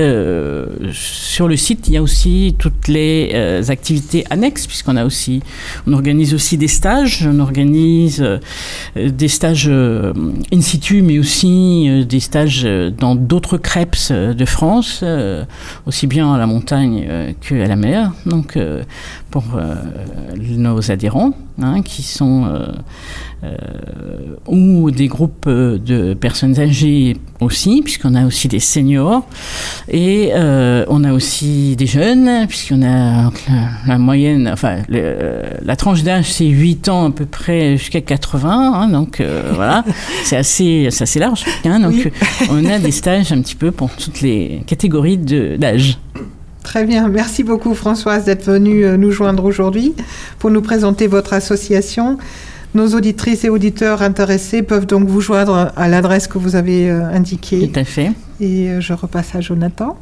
sur 0.93 1.49
le 1.49 1.57
site, 1.57 1.89
il 1.89 1.95
y 1.95 1.97
a 1.97 2.03
aussi 2.03 2.55
toutes 2.59 2.89
les 2.89 3.71
activités 3.71 4.25
annexes, 4.31 4.67
puisqu'on 4.67 4.97
a 4.97 5.05
aussi, 5.05 5.43
on 5.87 5.93
organise 5.93 6.35
aussi 6.35 6.57
des 6.57 6.69
stages. 6.69 7.27
On 7.31 7.41
organise 7.41 8.25
des 8.97 9.29
stages 9.29 9.69
in 9.69 10.61
situ, 10.61 11.03
mais 11.03 11.19
aussi 11.19 12.05
des 12.07 12.21
stages 12.21 12.67
dans 12.99 13.15
d'autres 13.15 13.59
crêpes 13.59 13.97
de 14.11 14.45
France, 14.45 15.05
aussi 15.87 16.07
bien 16.07 16.33
à 16.35 16.39
la 16.39 16.47
montagne 16.47 17.35
qu'à 17.41 17.67
la 17.67 17.77
mer. 17.77 18.13
Donc, 18.27 18.59
pour 19.31 19.45
nos 20.39 20.91
adhérents 20.91 21.24
Hein, 21.63 21.83
qui 21.83 22.03
sont 22.03 22.47
euh, 22.47 22.67
euh, 23.45 23.55
ou 24.49 24.91
des 24.91 25.07
groupes 25.07 25.49
de 25.49 26.13
personnes 26.15 26.59
âgées 26.59 27.17
aussi, 27.41 27.81
puisqu'on 27.81 28.17
a 28.17 28.27
aussi 28.27 28.49
des 28.49 28.59
seniors, 28.59 29.25
et 29.89 30.31
euh, 30.35 30.85
on 30.89 31.05
a 31.05 31.13
aussi 31.13 31.77
des 31.77 31.87
jeunes, 31.87 32.49
puisqu'on 32.49 32.83
a 32.83 33.31
la, 33.87 33.99
moyenne, 33.99 34.51
enfin 34.53 34.79
la 34.89 35.77
tranche 35.77 36.03
d'âge 36.03 36.33
c'est 36.33 36.49
8 36.49 36.89
ans 36.89 37.07
à 37.07 37.11
peu 37.13 37.25
près 37.25 37.77
jusqu'à 37.77 38.01
80, 38.01 38.73
hein, 38.75 38.89
donc 38.89 39.23
voilà, 39.55 39.85
c'est 40.25 40.37
assez, 40.37 40.89
assez 40.89 41.21
large. 41.21 41.45
Hein, 41.65 41.79
donc 41.79 42.11
on 42.51 42.65
a 42.65 42.81
des 42.81 42.91
stages 42.91 43.31
un 43.31 43.41
petit 43.41 43.55
peu 43.55 43.71
pour 43.71 43.91
toutes 43.91 44.23
les 44.23 44.65
catégories 44.67 45.19
d'âge. 45.19 45.99
Très 46.65 46.85
bien, 46.85 47.09
merci 47.09 47.45
beaucoup 47.45 47.75
Françoise 47.75 48.25
d'être 48.25 48.47
venue 48.47 48.85
euh, 48.85 48.97
nous 48.97 49.13
joindre 49.13 49.45
aujourd'hui 49.45 49.95
pour 50.39 50.51
nous 50.51 50.63
présenter 50.63 51.07
votre 51.07 51.35
association. 51.35 52.17
Nos 52.75 52.95
auditrices 52.95 53.45
et 53.45 53.51
auditeurs 53.51 54.03
intéressés 54.03 54.63
peuvent 54.63 54.87
donc 54.87 55.07
vous 55.07 55.21
joindre 55.21 55.73
à 55.77 55.89
l'adresse 55.89 56.27
que 56.27 56.39
vous 56.39 56.57
avez 56.57 56.91
euh, 56.91 57.05
indiquée. 57.05 57.71
Tout 57.71 57.79
à 57.79 57.85
fait. 57.85 58.13
Et 58.41 58.69
euh, 58.69 58.81
je 58.81 58.93
repasse 58.93 59.35
à 59.35 59.41
Jonathan. 59.41 59.97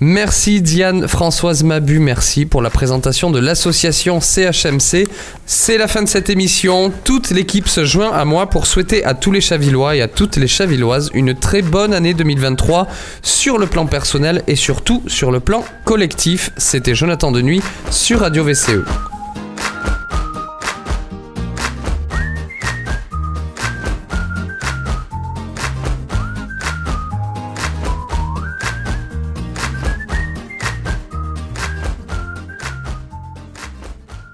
Merci 0.00 0.60
Diane 0.60 1.06
Françoise 1.06 1.62
Mabu, 1.62 1.98
merci 2.00 2.44
pour 2.44 2.60
la 2.60 2.70
présentation 2.70 3.30
de 3.30 3.38
l'association 3.38 4.20
CHMC. 4.20 5.08
C'est 5.46 5.78
la 5.78 5.86
fin 5.86 6.02
de 6.02 6.08
cette 6.08 6.28
émission. 6.28 6.92
Toute 7.04 7.30
l'équipe 7.30 7.68
se 7.68 7.84
joint 7.84 8.12
à 8.12 8.24
moi 8.24 8.50
pour 8.50 8.66
souhaiter 8.66 9.04
à 9.04 9.14
tous 9.14 9.32
les 9.32 9.40
Chavillois 9.40 9.96
et 9.96 10.02
à 10.02 10.08
toutes 10.08 10.36
les 10.36 10.48
Chavilloises 10.48 11.10
une 11.14 11.34
très 11.34 11.62
bonne 11.62 11.94
année 11.94 12.14
2023 12.14 12.88
sur 13.22 13.58
le 13.58 13.66
plan 13.66 13.86
personnel 13.86 14.42
et 14.46 14.56
surtout 14.56 15.02
sur 15.06 15.30
le 15.30 15.40
plan 15.40 15.64
collectif. 15.84 16.50
C'était 16.56 16.94
Jonathan 16.94 17.30
Denuy 17.30 17.62
sur 17.90 18.20
Radio 18.20 18.44
VCE. 18.44 19.15